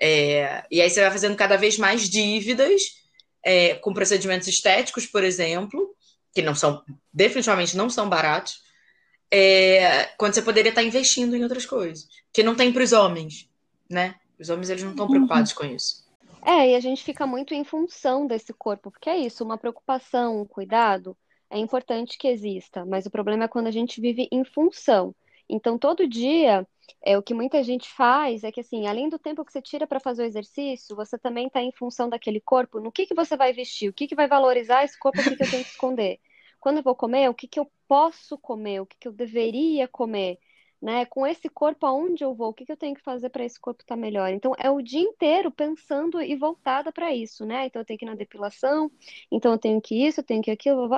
É, 0.00 0.64
e 0.70 0.80
aí 0.80 0.88
você 0.88 1.00
vai 1.00 1.10
fazendo 1.10 1.36
cada 1.36 1.56
vez 1.56 1.78
mais 1.78 2.08
dívidas 2.08 2.80
é, 3.44 3.74
com 3.74 3.92
procedimentos 3.92 4.48
estéticos, 4.48 5.06
por 5.06 5.24
exemplo, 5.24 5.94
que 6.34 6.42
não 6.42 6.54
são, 6.54 6.82
definitivamente 7.12 7.76
não 7.76 7.90
são 7.90 8.08
baratos 8.08 8.62
é, 9.30 10.06
quando 10.18 10.34
você 10.34 10.42
poderia 10.42 10.70
estar 10.70 10.82
investindo 10.82 11.36
em 11.36 11.42
outras 11.42 11.64
coisas, 11.64 12.06
que 12.32 12.42
não 12.42 12.54
tem 12.54 12.72
para 12.72 12.82
os 12.82 12.92
homens, 12.92 13.48
né? 13.88 14.16
Os 14.38 14.48
homens 14.48 14.70
eles 14.70 14.82
não 14.82 14.90
estão 14.90 15.08
preocupados 15.08 15.52
com 15.52 15.64
isso. 15.64 16.04
É, 16.44 16.70
e 16.70 16.74
a 16.74 16.80
gente 16.80 17.04
fica 17.04 17.26
muito 17.26 17.54
em 17.54 17.64
função 17.64 18.26
desse 18.26 18.52
corpo, 18.52 18.90
porque 18.90 19.10
é 19.10 19.18
isso, 19.18 19.44
uma 19.44 19.58
preocupação, 19.58 20.40
um 20.40 20.46
cuidado, 20.46 21.16
é 21.50 21.58
importante 21.58 22.16
que 22.18 22.28
exista, 22.28 22.84
mas 22.86 23.06
o 23.06 23.10
problema 23.10 23.44
é 23.44 23.48
quando 23.48 23.66
a 23.66 23.70
gente 23.70 24.00
vive 24.00 24.28
em 24.32 24.44
função. 24.44 25.14
Então, 25.48 25.78
todo 25.78 26.08
dia, 26.08 26.66
é, 27.04 27.18
o 27.18 27.22
que 27.22 27.34
muita 27.34 27.62
gente 27.62 27.88
faz 27.92 28.44
é 28.44 28.52
que, 28.52 28.60
assim, 28.60 28.86
além 28.86 29.08
do 29.08 29.18
tempo 29.18 29.44
que 29.44 29.52
você 29.52 29.60
tira 29.60 29.86
para 29.86 30.00
fazer 30.00 30.22
o 30.22 30.26
exercício, 30.26 30.96
você 30.96 31.18
também 31.18 31.48
está 31.48 31.60
em 31.60 31.72
função 31.72 32.08
daquele 32.08 32.40
corpo, 32.40 32.80
no 32.80 32.92
que, 32.92 33.06
que 33.06 33.14
você 33.14 33.36
vai 33.36 33.52
vestir, 33.52 33.88
o 33.88 33.92
que, 33.92 34.06
que 34.06 34.14
vai 34.14 34.28
valorizar 34.28 34.84
esse 34.84 34.98
corpo, 34.98 35.20
o 35.20 35.24
que, 35.24 35.36
que 35.36 35.42
eu 35.42 35.50
tenho 35.50 35.64
que 35.64 35.70
esconder 35.70 36.20
quando 36.60 36.76
eu 36.76 36.82
vou 36.82 36.94
comer, 36.94 37.28
o 37.28 37.34
que, 37.34 37.48
que 37.48 37.58
eu 37.58 37.70
posso 37.88 38.38
comer, 38.38 38.80
o 38.80 38.86
que, 38.86 38.96
que 38.98 39.08
eu 39.08 39.12
deveria 39.12 39.88
comer, 39.88 40.38
né? 40.80 41.04
Com 41.06 41.26
esse 41.26 41.48
corpo, 41.48 41.86
aonde 41.86 42.24
eu 42.24 42.34
vou, 42.34 42.50
o 42.50 42.54
que, 42.54 42.64
que 42.64 42.72
eu 42.72 42.76
tenho 42.76 42.94
que 42.94 43.02
fazer 43.02 43.28
para 43.28 43.44
esse 43.44 43.60
corpo 43.60 43.82
estar 43.82 43.94
tá 43.96 44.00
melhor? 44.00 44.30
Então, 44.30 44.52
é 44.58 44.70
o 44.70 44.80
dia 44.80 45.00
inteiro 45.00 45.50
pensando 45.50 46.20
e 46.22 46.34
voltada 46.36 46.90
para 46.92 47.14
isso, 47.14 47.44
né? 47.44 47.66
Então, 47.66 47.80
eu 47.82 47.86
tenho 47.86 47.98
que 47.98 48.04
ir 48.04 48.08
na 48.08 48.14
depilação, 48.14 48.90
então 49.30 49.52
eu 49.52 49.58
tenho 49.58 49.80
que 49.80 50.06
isso, 50.06 50.20
eu 50.20 50.24
tenho 50.24 50.42
que 50.42 50.50
aquilo. 50.50 50.88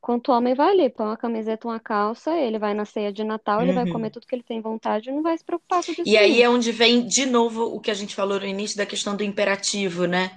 Quanto 0.00 0.30
o 0.30 0.34
homem 0.34 0.54
vai 0.54 0.70
ali, 0.70 0.88
põe 0.88 1.06
uma 1.06 1.16
camiseta, 1.16 1.66
uma 1.66 1.80
calça, 1.80 2.36
ele 2.36 2.58
vai 2.58 2.72
na 2.72 2.84
ceia 2.84 3.12
de 3.12 3.24
Natal, 3.24 3.62
ele 3.62 3.72
vai 3.72 3.84
Uhum. 3.84 3.92
comer 3.92 4.10
tudo 4.10 4.26
que 4.26 4.34
ele 4.34 4.44
tem 4.44 4.60
vontade 4.60 5.10
e 5.10 5.12
não 5.12 5.22
vai 5.22 5.36
se 5.36 5.44
preocupar 5.44 5.82
com 5.82 5.90
isso. 5.90 6.02
E 6.06 6.16
aí 6.16 6.40
é 6.40 6.48
onde 6.48 6.70
vem 6.70 7.04
de 7.04 7.26
novo 7.26 7.64
o 7.64 7.80
que 7.80 7.90
a 7.90 7.94
gente 7.94 8.14
falou 8.14 8.38
no 8.38 8.46
início 8.46 8.76
da 8.76 8.86
questão 8.86 9.16
do 9.16 9.24
imperativo, 9.24 10.06
né? 10.06 10.30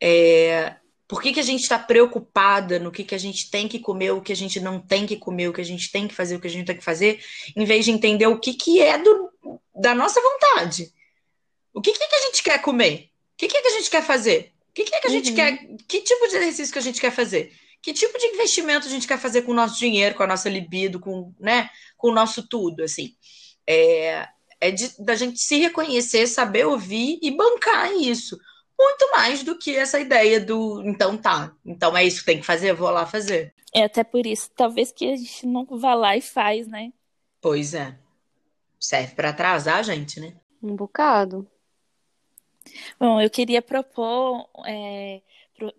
É, 0.00 0.74
por 1.08 1.22
que 1.22 1.32
que 1.32 1.40
a 1.40 1.44
gente 1.44 1.62
está 1.62 1.78
preocupada 1.78 2.78
no 2.78 2.92
que 2.92 3.02
que 3.02 3.14
a 3.14 3.18
gente 3.18 3.50
tem 3.50 3.66
que 3.66 3.78
comer, 3.78 4.10
o 4.10 4.20
que 4.20 4.32
a 4.32 4.36
gente 4.36 4.60
não 4.60 4.78
tem 4.78 5.06
que 5.06 5.16
comer, 5.16 5.48
o 5.48 5.52
que 5.54 5.60
a 5.62 5.64
gente 5.64 5.90
tem 5.90 6.06
que 6.06 6.14
fazer, 6.14 6.36
o 6.36 6.40
que 6.40 6.46
a 6.46 6.50
gente 6.50 6.66
tem 6.66 6.76
que 6.76 6.84
fazer, 6.84 7.18
em 7.56 7.64
vez 7.64 7.86
de 7.86 7.90
entender 7.90 8.26
o 8.26 8.38
que 8.38 8.52
que 8.52 8.82
é 8.82 8.98
do, 8.98 9.30
da 9.74 9.94
nossa 9.94 10.20
vontade. 10.20 10.92
O 11.72 11.80
que 11.80 11.92
que, 11.92 12.08
que 12.08 12.14
a 12.14 12.20
gente 12.26 12.42
quer 12.42 12.60
comer? 12.60 13.10
O 13.34 13.36
que 13.38 13.48
que, 13.48 13.62
que 13.62 13.68
a 13.68 13.72
gente 13.78 13.88
quer 13.90 14.02
fazer? 14.02 14.52
O 14.70 14.74
que 14.74 14.84
que, 14.84 15.00
que 15.00 15.06
a 15.06 15.10
gente 15.10 15.30
Uhum. 15.30 15.34
quer? 15.36 15.66
Que 15.88 16.00
tipo 16.02 16.28
de 16.28 16.36
exercício 16.36 16.72
que 16.72 16.78
a 16.78 16.82
gente 16.82 17.00
quer 17.00 17.10
fazer? 17.10 17.52
Que 17.80 17.92
tipo 17.92 18.18
de 18.18 18.26
investimento 18.26 18.86
a 18.86 18.90
gente 18.90 19.06
quer 19.06 19.18
fazer 19.18 19.42
com 19.42 19.52
o 19.52 19.54
nosso 19.54 19.78
dinheiro, 19.78 20.14
com 20.14 20.24
a 20.24 20.26
nossa 20.26 20.48
libido, 20.50 21.00
com, 21.00 21.32
né, 21.40 21.70
com 21.96 22.08
o 22.08 22.14
nosso 22.14 22.46
tudo, 22.46 22.82
assim? 22.82 23.14
É, 23.66 24.28
é 24.60 24.70
de, 24.70 24.92
da 25.02 25.14
gente 25.14 25.38
se 25.40 25.56
reconhecer, 25.58 26.26
saber 26.26 26.66
ouvir 26.66 27.18
e 27.22 27.30
bancar 27.30 27.92
isso. 27.94 28.38
Muito 28.78 29.10
mais 29.10 29.42
do 29.42 29.58
que 29.58 29.74
essa 29.74 29.98
ideia 29.98 30.40
do 30.40 30.82
então 30.86 31.16
tá, 31.16 31.52
então 31.66 31.96
é 31.96 32.04
isso 32.04 32.20
que 32.20 32.26
tem 32.26 32.38
que 32.40 32.46
fazer, 32.46 32.70
eu 32.70 32.76
vou 32.76 32.90
lá 32.90 33.04
fazer. 33.04 33.52
É 33.74 33.82
até 33.84 34.04
por 34.04 34.24
isso, 34.24 34.50
talvez 34.54 34.92
que 34.92 35.10
a 35.10 35.16
gente 35.16 35.46
não 35.46 35.66
vá 35.66 35.94
lá 35.94 36.16
e 36.16 36.20
faz, 36.20 36.66
né? 36.68 36.92
Pois 37.40 37.74
é. 37.74 37.98
Serve 38.78 39.14
para 39.14 39.30
atrasar 39.30 39.78
a 39.78 39.82
gente, 39.82 40.20
né? 40.20 40.34
Um 40.62 40.74
bocado. 40.76 41.46
Bom, 42.98 43.20
eu 43.20 43.28
queria 43.28 43.60
propor 43.60 44.48
é, 44.66 45.20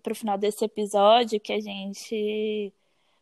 para 0.02 0.12
o 0.12 0.16
final 0.16 0.36
desse 0.36 0.64
episódio 0.64 1.40
que 1.40 1.52
a 1.52 1.60
gente 1.60 2.72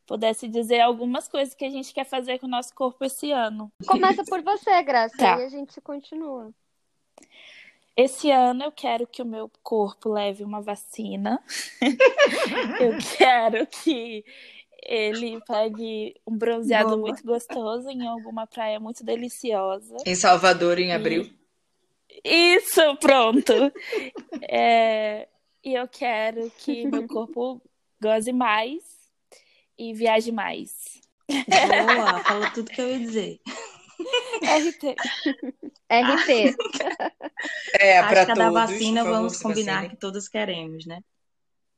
pudesse 0.07 0.49
dizer 0.49 0.81
algumas 0.81 1.29
coisas 1.29 1.55
que 1.55 1.65
a 1.65 1.71
gente 1.71 1.93
quer 1.93 2.05
fazer 2.05 2.39
com 2.39 2.47
o 2.47 2.51
nosso 2.51 2.75
corpo 2.75 3.05
esse 3.05 3.31
ano. 3.31 3.71
Começa 3.87 4.25
por 4.25 4.43
você, 4.43 4.83
Graça, 4.83 5.17
Tá. 5.17 5.39
e 5.39 5.45
a 5.45 5.49
gente 5.49 5.81
continua. 5.81 6.51
Esse 7.99 8.31
ano 8.31 8.63
eu 8.63 8.71
quero 8.71 9.09
que 9.09 9.21
o 9.21 9.27
meu 9.27 9.51
corpo 9.61 10.09
leve 10.09 10.45
uma 10.45 10.61
vacina. 10.61 11.43
eu 12.81 12.97
quero 13.19 13.67
que 13.67 14.25
ele 14.85 15.41
pegue 15.41 16.15
um 16.25 16.39
bronzeado 16.39 16.91
Boa. 16.91 17.01
muito 17.01 17.25
gostoso 17.25 17.91
em 17.91 18.07
alguma 18.07 18.47
praia 18.47 18.79
muito 18.79 19.03
deliciosa. 19.05 19.97
Em 20.07 20.15
Salvador, 20.15 20.79
em 20.79 20.93
abril. 20.93 21.29
Isso, 22.23 22.81
pronto. 23.01 23.53
É, 24.43 25.27
e 25.65 25.75
eu 25.75 25.89
quero 25.89 26.53
que 26.57 26.87
meu 26.87 27.05
corpo 27.09 27.61
goze 28.01 28.33
mais 28.33 28.81
e 29.77 29.93
viaje 29.93 30.31
mais. 30.31 31.01
Boa, 31.29 32.23
falou 32.23 32.51
tudo 32.53 32.71
que 32.71 32.81
eu 32.81 32.89
ia 32.91 32.99
dizer. 33.01 33.41
RT. 34.43 34.95
RT. 35.91 36.57
É, 37.79 37.99
Acho 37.99 38.09
para 38.09 38.27
que 38.27 38.33
a 38.33 38.35
da 38.35 38.51
todos, 38.51 38.53
vacina, 38.53 39.05
vamos 39.05 39.41
combinar 39.41 39.75
vacinem. 39.75 39.91
que 39.91 39.97
todos 39.97 40.29
queremos, 40.29 40.87
né? 40.87 41.03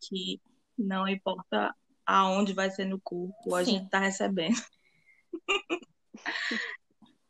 Que 0.00 0.40
não 0.76 1.08
importa 1.08 1.74
aonde 2.04 2.52
vai 2.52 2.70
ser 2.70 2.84
no 2.86 3.00
corpo, 3.00 3.54
a 3.54 3.64
Sim. 3.64 3.72
gente 3.78 3.90
tá 3.90 3.98
recebendo. 3.98 4.60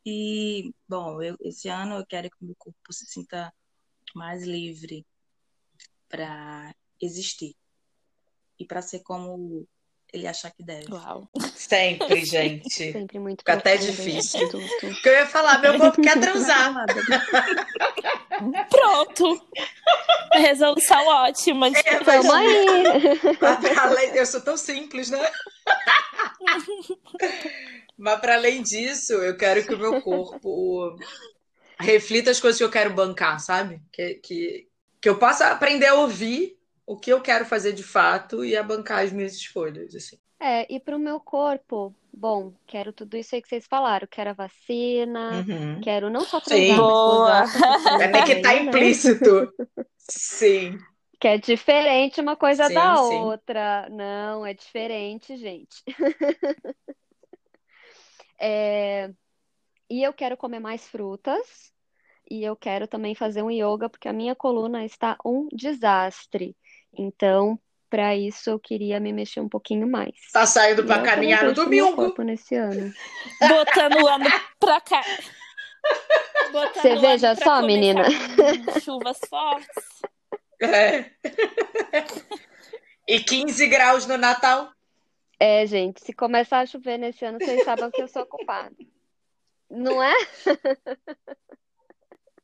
E, 0.04 0.72
bom, 0.88 1.22
eu, 1.22 1.36
esse 1.40 1.68
ano 1.68 1.96
eu 1.96 2.06
quero 2.06 2.30
que 2.30 2.36
o 2.40 2.46
meu 2.46 2.54
corpo 2.56 2.92
se 2.92 3.04
sinta 3.06 3.52
mais 4.14 4.44
livre 4.44 5.06
para 6.08 6.74
existir 7.00 7.54
e 8.58 8.64
para 8.64 8.80
ser 8.80 9.00
como 9.00 9.68
ele 10.12 10.26
achar 10.26 10.50
que 10.50 10.62
deve. 10.62 10.92
Uau. 10.92 11.28
Sempre, 11.54 12.24
gente. 12.26 12.92
Sempre 12.92 13.18
muito 13.18 13.40
Fica 13.40 13.54
até 13.54 13.76
profundo, 13.76 13.96
difícil. 13.96 14.42
Instituto. 14.42 14.86
O 14.86 15.02
que 15.02 15.08
eu 15.08 15.12
ia 15.12 15.26
falar, 15.26 15.58
meu 15.60 15.78
corpo 15.78 16.02
quer 16.02 16.18
transar. 16.18 16.74
Pronto. 18.70 19.46
Resolução 20.32 21.06
ótima. 21.06 21.68
É, 21.68 21.98
Tamo 22.04 22.32
aí. 22.32 24.16
Eu 24.16 24.26
sou 24.26 24.40
tão 24.40 24.56
simples, 24.56 25.10
né? 25.10 25.30
Mas 27.96 28.20
para 28.20 28.34
além 28.34 28.62
disso, 28.62 29.12
eu 29.14 29.36
quero 29.36 29.66
que 29.66 29.74
o 29.74 29.78
meu 29.78 30.00
corpo 30.00 30.96
reflita 31.78 32.30
as 32.30 32.40
coisas 32.40 32.58
que 32.58 32.64
eu 32.64 32.70
quero 32.70 32.94
bancar, 32.94 33.38
sabe? 33.40 33.80
Que, 33.92 34.14
que, 34.14 34.68
que 35.00 35.08
eu 35.08 35.18
possa 35.18 35.48
aprender 35.48 35.86
a 35.86 35.94
ouvir 35.94 36.59
o 36.92 36.98
que 36.98 37.10
eu 37.12 37.22
quero 37.22 37.44
fazer 37.46 37.72
de 37.72 37.82
fato 37.82 38.44
e 38.44 38.56
a 38.56 38.62
bancar 38.62 39.04
as 39.04 39.12
minhas 39.12 39.34
escolhas, 39.34 39.94
assim. 39.94 40.18
É, 40.38 40.66
e 40.74 40.80
pro 40.80 40.98
meu 40.98 41.20
corpo, 41.20 41.94
bom, 42.12 42.54
quero 42.66 42.92
tudo 42.92 43.16
isso 43.16 43.34
aí 43.34 43.42
que 43.42 43.48
vocês 43.48 43.66
falaram. 43.66 44.06
Quero 44.10 44.30
a 44.30 44.32
vacina, 44.32 45.46
Uhum. 45.48 45.80
quero 45.80 46.08
não 46.10 46.24
só 46.24 46.40
Sim. 46.42 46.74
transar, 46.74 46.76
Boa. 46.76 47.42
essa 47.42 47.52
É 48.14 48.22
que 48.22 48.36
tá 48.36 48.54
né? 48.54 48.72
implícito. 48.72 49.52
Sim. 49.98 50.78
Que 51.20 51.28
é 51.28 51.38
diferente 51.38 52.20
uma 52.20 52.34
coisa 52.36 52.68
Sim, 52.68 52.70
da 52.70 52.96
sim. 52.96 53.02
outra. 53.02 53.88
Não, 53.90 54.44
é 54.46 54.54
diferente, 54.54 55.36
gente. 55.36 55.82
É, 58.38 59.12
E 59.90 60.02
eu 60.02 60.12
quero 60.14 60.36
comer 60.36 60.60
mais 60.60 60.88
frutas. 60.88 61.72
E 62.30 62.44
eu 62.44 62.56
quero 62.56 62.88
também 62.88 63.14
fazer 63.14 63.42
um 63.42 63.50
yoga, 63.50 63.88
porque 63.90 64.08
a 64.08 64.12
minha 64.12 64.34
coluna 64.36 64.84
está 64.84 65.18
um 65.24 65.48
desastre. 65.52 66.56
Então, 66.96 67.58
para 67.88 68.14
isso, 68.14 68.50
eu 68.50 68.58
queria 68.58 69.00
me 69.00 69.12
mexer 69.12 69.40
um 69.40 69.48
pouquinho 69.48 69.86
mais. 69.86 70.14
Tá 70.32 70.46
saindo 70.46 70.82
eu 70.82 71.02
caminhar 71.02 71.44
no 71.44 71.52
domingo. 71.52 71.94
corpo 71.96 72.22
nesse 72.22 72.54
ano. 72.54 72.92
Botando 73.40 74.02
o 74.02 74.06
ano 74.06 74.26
pra 74.60 74.80
cá. 74.80 75.02
Botando 76.52 76.82
Você 76.82 76.96
veja 76.96 77.34
só, 77.34 77.62
menina. 77.62 78.04
Chuvas 78.82 79.18
fortes. 79.28 80.02
É. 80.60 81.10
E 83.08 83.18
15 83.18 83.66
graus 83.66 84.06
no 84.06 84.16
Natal. 84.16 84.70
É, 85.38 85.66
gente, 85.66 86.04
se 86.04 86.12
começar 86.12 86.60
a 86.60 86.66
chover 86.66 86.98
nesse 86.98 87.24
ano, 87.24 87.38
vocês 87.40 87.64
sabem 87.64 87.90
que 87.90 88.02
eu 88.02 88.08
sou 88.08 88.24
culpada. 88.26 88.76
Não 89.70 90.02
é? 90.02 90.14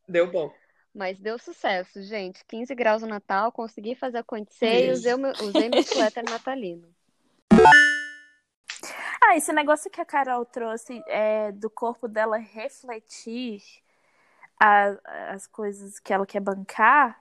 Deu 0.09 0.30
bom. 0.30 0.52
Mas 0.96 1.18
deu 1.20 1.38
sucesso, 1.38 2.02
gente. 2.02 2.42
15 2.46 2.74
graus 2.74 3.02
no 3.02 3.09
Natal, 3.09 3.52
consegui 3.52 3.94
fazer 3.94 4.16
acontecer 4.16 4.88
e 4.88 4.92
usei, 4.92 5.12
usei 5.44 5.68
meu 5.68 5.82
suéter 5.82 6.24
natalino. 6.24 6.88
Ah, 9.28 9.35
esse 9.37 9.52
negócio 9.52 9.90
que 9.90 10.00
a 10.00 10.04
Carol 10.04 10.44
trouxe 10.44 11.02
é, 11.09 11.50
do 11.50 11.68
corpo 11.68 12.06
dela 12.06 12.37
refletir 12.37 13.61
a- 14.61 14.96
as 15.32 15.46
coisas 15.48 15.98
que 15.98 16.12
ela 16.12 16.24
quer 16.24 16.38
bancar, 16.38 17.20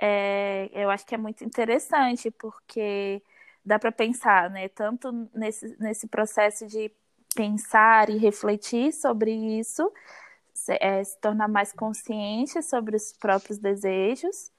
é, 0.00 0.70
eu 0.72 0.88
acho 0.88 1.04
que 1.04 1.14
é 1.14 1.18
muito 1.18 1.44
interessante, 1.44 2.30
porque 2.30 3.22
dá 3.62 3.78
para 3.78 3.92
pensar, 3.92 4.48
né? 4.48 4.68
Tanto 4.68 5.28
nesse, 5.34 5.76
nesse 5.78 6.06
processo 6.06 6.66
de 6.66 6.90
pensar 7.34 8.08
e 8.08 8.16
refletir 8.16 8.92
sobre 8.92 9.32
isso, 9.32 9.92
é, 10.68 11.02
se 11.02 11.18
tornar 11.20 11.48
mais 11.48 11.72
consciente 11.72 12.62
sobre 12.62 12.96
os 12.96 13.12
próprios 13.12 13.58
desejos, 13.58 14.52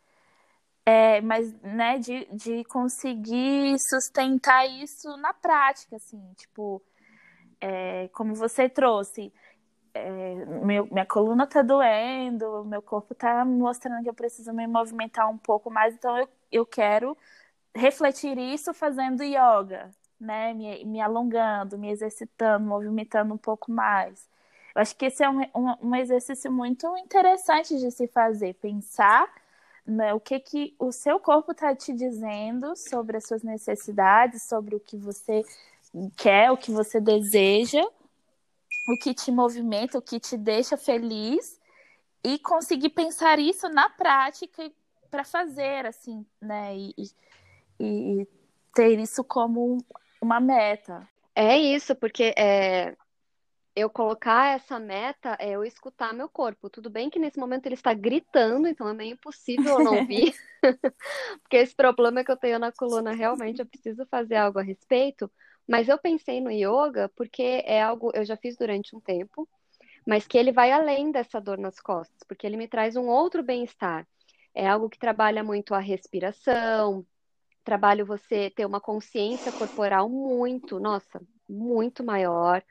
é, 0.85 1.21
mas 1.21 1.53
né, 1.61 1.99
de, 1.99 2.25
de 2.33 2.63
conseguir 2.65 3.77
sustentar 3.79 4.65
isso 4.67 5.15
na 5.17 5.33
prática, 5.33 5.95
assim, 5.97 6.21
tipo, 6.35 6.81
é, 7.61 8.07
como 8.09 8.35
você 8.35 8.69
trouxe, 8.69 9.31
é, 9.93 10.45
meu, 10.65 10.87
minha 10.91 11.05
coluna 11.05 11.47
tá 11.47 11.61
doendo, 11.61 12.65
meu 12.65 12.81
corpo 12.81 13.15
tá 13.15 13.43
mostrando 13.45 14.03
que 14.03 14.09
eu 14.09 14.13
preciso 14.13 14.53
me 14.53 14.67
movimentar 14.67 15.29
um 15.29 15.37
pouco 15.37 15.69
mais, 15.71 15.95
então 15.95 16.17
eu, 16.17 16.29
eu 16.51 16.65
quero 16.65 17.17
refletir 17.75 18.37
isso 18.37 18.73
fazendo 18.73 19.23
yoga, 19.23 19.91
né? 20.19 20.53
Me, 20.53 20.85
me 20.85 21.01
alongando, 21.01 21.77
me 21.77 21.89
exercitando, 21.91 22.65
movimentando 22.65 23.33
um 23.33 23.37
pouco 23.37 23.71
mais. 23.71 24.28
Eu 24.75 24.81
acho 24.81 24.95
que 24.95 25.05
esse 25.05 25.23
é 25.23 25.29
um, 25.29 25.41
um, 25.55 25.89
um 25.89 25.95
exercício 25.95 26.51
muito 26.51 26.85
interessante 26.97 27.77
de 27.77 27.91
se 27.91 28.07
fazer, 28.07 28.53
pensar 28.55 29.27
né, 29.85 30.13
o 30.13 30.19
que, 30.19 30.39
que 30.39 30.75
o 30.77 30.91
seu 30.91 31.19
corpo 31.19 31.51
está 31.51 31.75
te 31.75 31.91
dizendo 31.93 32.75
sobre 32.75 33.17
as 33.17 33.27
suas 33.27 33.43
necessidades, 33.43 34.43
sobre 34.43 34.75
o 34.75 34.79
que 34.79 34.95
você 34.95 35.43
quer, 36.15 36.51
o 36.51 36.57
que 36.57 36.71
você 36.71 37.01
deseja, 37.01 37.81
o 38.87 38.97
que 39.01 39.13
te 39.13 39.31
movimenta, 39.31 39.97
o 39.97 40.01
que 40.01 40.19
te 40.19 40.37
deixa 40.37 40.77
feliz 40.77 41.59
e 42.23 42.37
conseguir 42.39 42.89
pensar 42.89 43.39
isso 43.39 43.67
na 43.69 43.89
prática 43.89 44.71
para 45.09 45.23
fazer, 45.23 45.85
assim, 45.85 46.25
né? 46.39 46.75
E, 46.77 46.93
e, 47.79 48.27
ter 48.75 48.99
isso 48.99 49.23
como 49.23 49.77
uma 50.21 50.39
meta. 50.39 51.07
É 51.33 51.57
isso, 51.57 51.95
porque 51.95 52.33
é, 52.37 52.95
eu 53.79 53.89
colocar 53.89 54.55
essa 54.55 54.79
meta 54.79 55.35
é 55.39 55.51
eu 55.51 55.63
escutar 55.63 56.13
meu 56.13 56.29
corpo. 56.29 56.69
Tudo 56.69 56.89
bem 56.89 57.09
que 57.09 57.19
nesse 57.19 57.39
momento 57.39 57.65
ele 57.65 57.75
está 57.75 57.93
gritando, 57.93 58.67
então 58.67 58.87
é 58.87 58.93
meio 58.93 59.13
impossível 59.13 59.79
eu 59.79 59.83
não 59.83 59.95
ouvir. 59.99 60.33
porque 61.41 61.57
esse 61.57 61.75
problema 61.75 62.23
que 62.23 62.31
eu 62.31 62.37
tenho 62.37 62.59
na 62.59 62.71
coluna, 62.71 63.13
realmente 63.13 63.59
eu 63.59 63.65
preciso 63.65 64.05
fazer 64.07 64.35
algo 64.35 64.59
a 64.59 64.63
respeito. 64.63 65.31
Mas 65.67 65.87
eu 65.87 65.97
pensei 65.97 66.41
no 66.41 66.51
yoga 66.51 67.09
porque 67.15 67.63
é 67.65 67.81
algo 67.81 68.11
eu 68.13 68.25
já 68.25 68.35
fiz 68.35 68.57
durante 68.57 68.95
um 68.95 68.99
tempo, 68.99 69.47
mas 70.05 70.25
que 70.25 70.37
ele 70.37 70.51
vai 70.51 70.71
além 70.71 71.11
dessa 71.11 71.39
dor 71.39 71.57
nas 71.57 71.79
costas, 71.79 72.23
porque 72.27 72.47
ele 72.47 72.57
me 72.57 72.67
traz 72.67 72.95
um 72.95 73.07
outro 73.07 73.43
bem-estar. 73.43 74.07
É 74.55 74.67
algo 74.67 74.89
que 74.89 74.97
trabalha 74.97 75.43
muito 75.43 75.75
a 75.75 75.79
respiração, 75.79 77.05
trabalho 77.63 78.05
você 78.05 78.49
ter 78.49 78.65
uma 78.65 78.81
consciência 78.81 79.51
corporal 79.51 80.09
muito, 80.09 80.79
nossa, 80.79 81.21
muito 81.47 82.03
maior. 82.03 82.63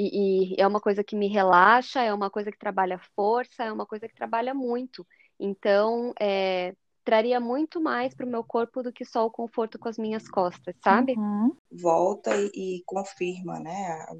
E, 0.00 0.52
e, 0.52 0.56
é 0.56 0.64
uma 0.64 0.80
coisa 0.80 1.02
que 1.02 1.16
me 1.16 1.26
relaxa, 1.26 2.00
é 2.00 2.14
uma 2.14 2.30
coisa 2.30 2.52
que 2.52 2.58
trabalha 2.58 3.00
força, 3.16 3.64
é 3.64 3.72
uma 3.72 3.84
coisa 3.84 4.06
que 4.06 4.14
trabalha 4.14 4.54
muito. 4.54 5.04
Então, 5.40 6.12
é, 6.20 6.72
traria 7.04 7.40
muito 7.40 7.80
mais 7.80 8.14
para 8.14 8.24
o 8.24 8.28
meu 8.28 8.44
corpo 8.44 8.80
do 8.80 8.92
que 8.92 9.04
só 9.04 9.26
o 9.26 9.30
conforto 9.30 9.76
com 9.76 9.88
as 9.88 9.98
minhas 9.98 10.28
costas, 10.28 10.76
sabe? 10.84 11.14
Uhum. 11.18 11.56
Volta 11.72 12.30
e, 12.36 12.50
e, 12.54 12.82
confirma, 12.86 13.58
né, 13.58 13.88
a, 13.90 14.14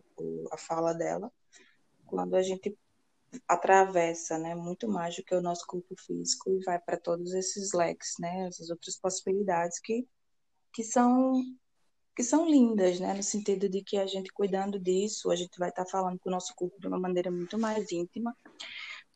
a 0.52 0.58
fala 0.58 0.92
dela, 0.92 1.30
quando 2.06 2.34
a 2.34 2.42
gente 2.42 2.76
atravessa, 3.46 4.36
né, 4.36 4.56
muito 4.56 4.88
mais 4.88 5.14
do 5.14 5.22
que 5.22 5.34
o 5.34 5.42
nosso 5.42 5.64
corpo 5.64 5.94
físico 5.96 6.50
e 6.50 6.64
vai 6.64 6.80
para 6.80 6.96
todos 6.96 7.32
esses 7.34 7.72
leques, 7.72 8.14
né, 8.18 8.48
essas 8.48 8.68
outras 8.68 8.98
possibilidades 8.98 9.78
que 9.78 10.08
que 10.70 10.84
são 10.84 11.42
que 12.18 12.24
são 12.24 12.50
lindas, 12.50 12.98
né, 12.98 13.14
no 13.14 13.22
sentido 13.22 13.68
de 13.68 13.80
que 13.80 13.96
a 13.96 14.04
gente 14.04 14.32
cuidando 14.32 14.76
disso, 14.76 15.30
a 15.30 15.36
gente 15.36 15.56
vai 15.56 15.68
estar 15.68 15.84
tá 15.84 15.88
falando 15.88 16.18
com 16.18 16.28
o 16.28 16.32
nosso 16.32 16.52
corpo 16.52 16.74
de 16.80 16.88
uma 16.88 16.98
maneira 16.98 17.30
muito 17.30 17.56
mais 17.56 17.92
íntima 17.92 18.34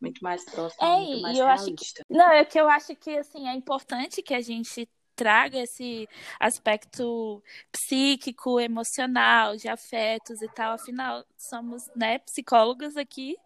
muito 0.01 0.21
mais 0.23 0.45
próximo, 0.45 0.87
é, 0.87 0.99
muito 0.99 1.23
mais 1.23 1.37
eu 1.37 1.45
realista. 1.45 1.73
Acho 1.73 1.95
que, 1.95 2.15
não, 2.15 2.31
é 2.31 2.45
que 2.45 2.61
eu 2.61 2.69
acho 2.69 2.95
que 2.95 3.11
assim 3.19 3.49
é 3.49 3.55
importante 3.55 4.23
que 4.23 4.35
a 4.35 4.41
gente 4.41 4.89
traga 5.17 5.59
esse 5.59 6.09
aspecto 6.39 7.43
psíquico, 7.73 8.61
emocional, 8.61 9.57
de 9.57 9.67
afetos 9.69 10.41
e 10.41 10.49
tal. 10.49 10.75
Afinal, 10.75 11.25
somos 11.37 11.91
né, 11.97 12.21
psicólogos 12.21 12.97
aqui, 12.97 13.37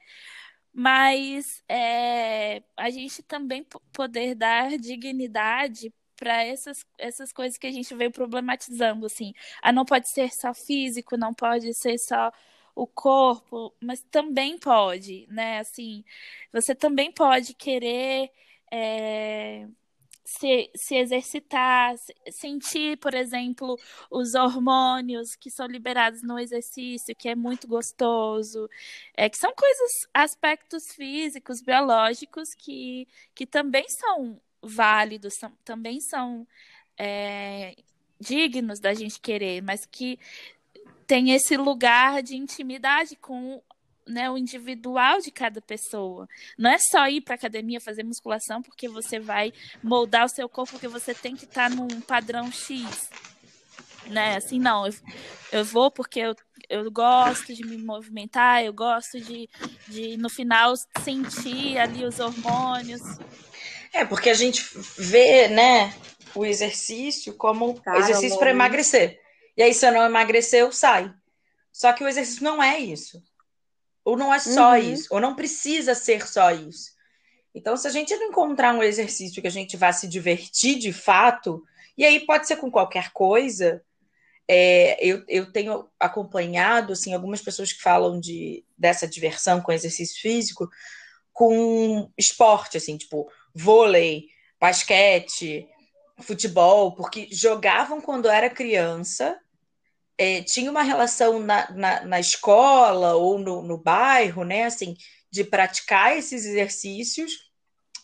mas 0.70 1.62
é, 1.66 2.62
a 2.76 2.90
gente 2.90 3.22
também 3.22 3.66
poder 3.90 4.34
dar 4.34 4.76
dignidade 4.76 5.92
para 6.16 6.44
essas, 6.44 6.84
essas 6.98 7.32
coisas 7.32 7.58
que 7.58 7.66
a 7.66 7.72
gente 7.72 7.94
veio 7.94 8.10
problematizando, 8.10 9.06
assim. 9.06 9.32
Ah, 9.62 9.72
não 9.72 9.84
pode 9.84 10.08
ser 10.10 10.30
só 10.32 10.52
físico, 10.54 11.16
não 11.16 11.34
pode 11.34 11.72
ser 11.74 11.98
só 11.98 12.32
o 12.74 12.86
corpo, 12.86 13.74
mas 13.80 14.02
também 14.10 14.58
pode, 14.58 15.26
né? 15.30 15.60
Assim, 15.60 16.04
você 16.52 16.74
também 16.74 17.12
pode 17.12 17.54
querer 17.54 18.30
é, 18.70 19.66
se, 20.26 20.70
se 20.74 20.96
exercitar, 20.96 21.94
sentir, 22.30 22.98
por 22.98 23.14
exemplo, 23.14 23.78
os 24.10 24.34
hormônios 24.34 25.36
que 25.36 25.50
são 25.50 25.66
liberados 25.66 26.22
no 26.22 26.38
exercício, 26.38 27.14
que 27.16 27.28
é 27.28 27.34
muito 27.34 27.68
gostoso, 27.68 28.68
é, 29.16 29.28
que 29.30 29.38
são 29.38 29.52
coisas, 29.54 29.90
aspectos 30.12 30.84
físicos, 30.94 31.62
biológicos 31.62 32.54
que, 32.54 33.06
que 33.34 33.46
também 33.46 33.88
são 33.88 34.40
válidos, 34.66 35.34
são, 35.34 35.52
também 35.64 36.00
são 36.00 36.46
é, 36.98 37.74
dignos 38.20 38.80
da 38.80 38.94
gente 38.94 39.20
querer, 39.20 39.62
mas 39.62 39.86
que 39.86 40.18
tem 41.06 41.32
esse 41.32 41.56
lugar 41.56 42.22
de 42.22 42.36
intimidade 42.36 43.16
com 43.16 43.62
né, 44.06 44.30
o 44.30 44.38
individual 44.38 45.20
de 45.20 45.30
cada 45.30 45.60
pessoa. 45.60 46.28
Não 46.56 46.70
é 46.70 46.78
só 46.78 47.08
ir 47.08 47.20
para 47.20 47.34
academia 47.34 47.80
fazer 47.80 48.04
musculação 48.04 48.62
porque 48.62 48.88
você 48.88 49.18
vai 49.18 49.52
moldar 49.82 50.24
o 50.24 50.28
seu 50.28 50.48
corpo 50.48 50.72
porque 50.72 50.88
você 50.88 51.12
tem 51.12 51.34
que 51.34 51.44
estar 51.44 51.68
tá 51.68 51.74
num 51.74 52.00
padrão 52.00 52.50
X. 52.50 53.10
Né? 54.06 54.36
Assim, 54.36 54.60
não, 54.60 54.86
eu, 54.86 54.94
eu 55.50 55.64
vou 55.64 55.90
porque 55.90 56.20
eu, 56.20 56.36
eu 56.68 56.90
gosto 56.90 57.52
de 57.52 57.64
me 57.64 57.76
movimentar, 57.76 58.62
eu 58.62 58.72
gosto 58.72 59.20
de, 59.20 59.48
de, 59.88 60.16
no 60.16 60.28
final, 60.28 60.74
sentir 61.02 61.76
ali 61.78 62.04
os 62.04 62.20
hormônios. 62.20 63.02
É, 63.92 64.04
porque 64.04 64.30
a 64.30 64.34
gente 64.34 64.64
vê, 64.98 65.48
né, 65.48 65.94
o 66.34 66.44
exercício 66.44 67.34
como 67.34 67.80
Cara, 67.80 67.98
exercício 67.98 68.38
para 68.38 68.50
emagrecer. 68.50 69.20
E 69.56 69.62
aí, 69.62 69.72
se 69.72 69.86
eu 69.86 69.92
não 69.92 70.04
emagrecer, 70.04 70.60
eu 70.60 70.72
saio. 70.72 71.14
Só 71.72 71.92
que 71.92 72.04
o 72.04 72.08
exercício 72.08 72.44
não 72.44 72.62
é 72.62 72.78
isso. 72.78 73.22
Ou 74.04 74.16
não 74.16 74.32
é 74.32 74.38
só 74.38 74.72
uhum. 74.72 74.76
isso. 74.76 75.08
Ou 75.10 75.20
não 75.20 75.34
precisa 75.34 75.94
ser 75.94 76.26
só 76.26 76.50
isso. 76.50 76.94
Então, 77.54 77.76
se 77.76 77.86
a 77.86 77.90
gente 77.90 78.14
não 78.16 78.28
encontrar 78.28 78.74
um 78.74 78.82
exercício 78.82 79.40
que 79.40 79.48
a 79.48 79.50
gente 79.50 79.76
vá 79.76 79.92
se 79.92 80.06
divertir 80.06 80.78
de 80.78 80.92
fato, 80.92 81.64
e 81.96 82.04
aí 82.04 82.20
pode 82.20 82.46
ser 82.46 82.56
com 82.56 82.70
qualquer 82.70 83.10
coisa, 83.12 83.82
é, 84.46 84.96
eu, 85.04 85.24
eu 85.26 85.50
tenho 85.50 85.88
acompanhado 85.98 86.92
assim, 86.92 87.14
algumas 87.14 87.40
pessoas 87.40 87.72
que 87.72 87.80
falam 87.80 88.20
de, 88.20 88.64
dessa 88.76 89.08
diversão 89.08 89.60
com 89.60 89.72
exercício 89.72 90.20
físico 90.20 90.68
com 91.32 92.10
esporte, 92.16 92.78
assim, 92.78 92.96
tipo 92.96 93.30
vôlei, 93.56 94.26
basquete, 94.60 95.66
futebol, 96.20 96.92
porque 96.94 97.28
jogavam 97.30 98.00
quando 98.00 98.28
era 98.28 98.50
criança 98.50 99.38
é, 100.18 100.42
tinha 100.42 100.70
uma 100.70 100.82
relação 100.82 101.38
na, 101.38 101.70
na, 101.72 102.04
na 102.04 102.20
escola 102.20 103.14
ou 103.14 103.38
no, 103.38 103.62
no, 103.62 103.76
bairro, 103.76 104.44
né, 104.44 104.64
assim, 104.64 104.96
de 105.30 105.44
praticar 105.44 106.16
esses 106.16 106.46
exercícios 106.46 107.50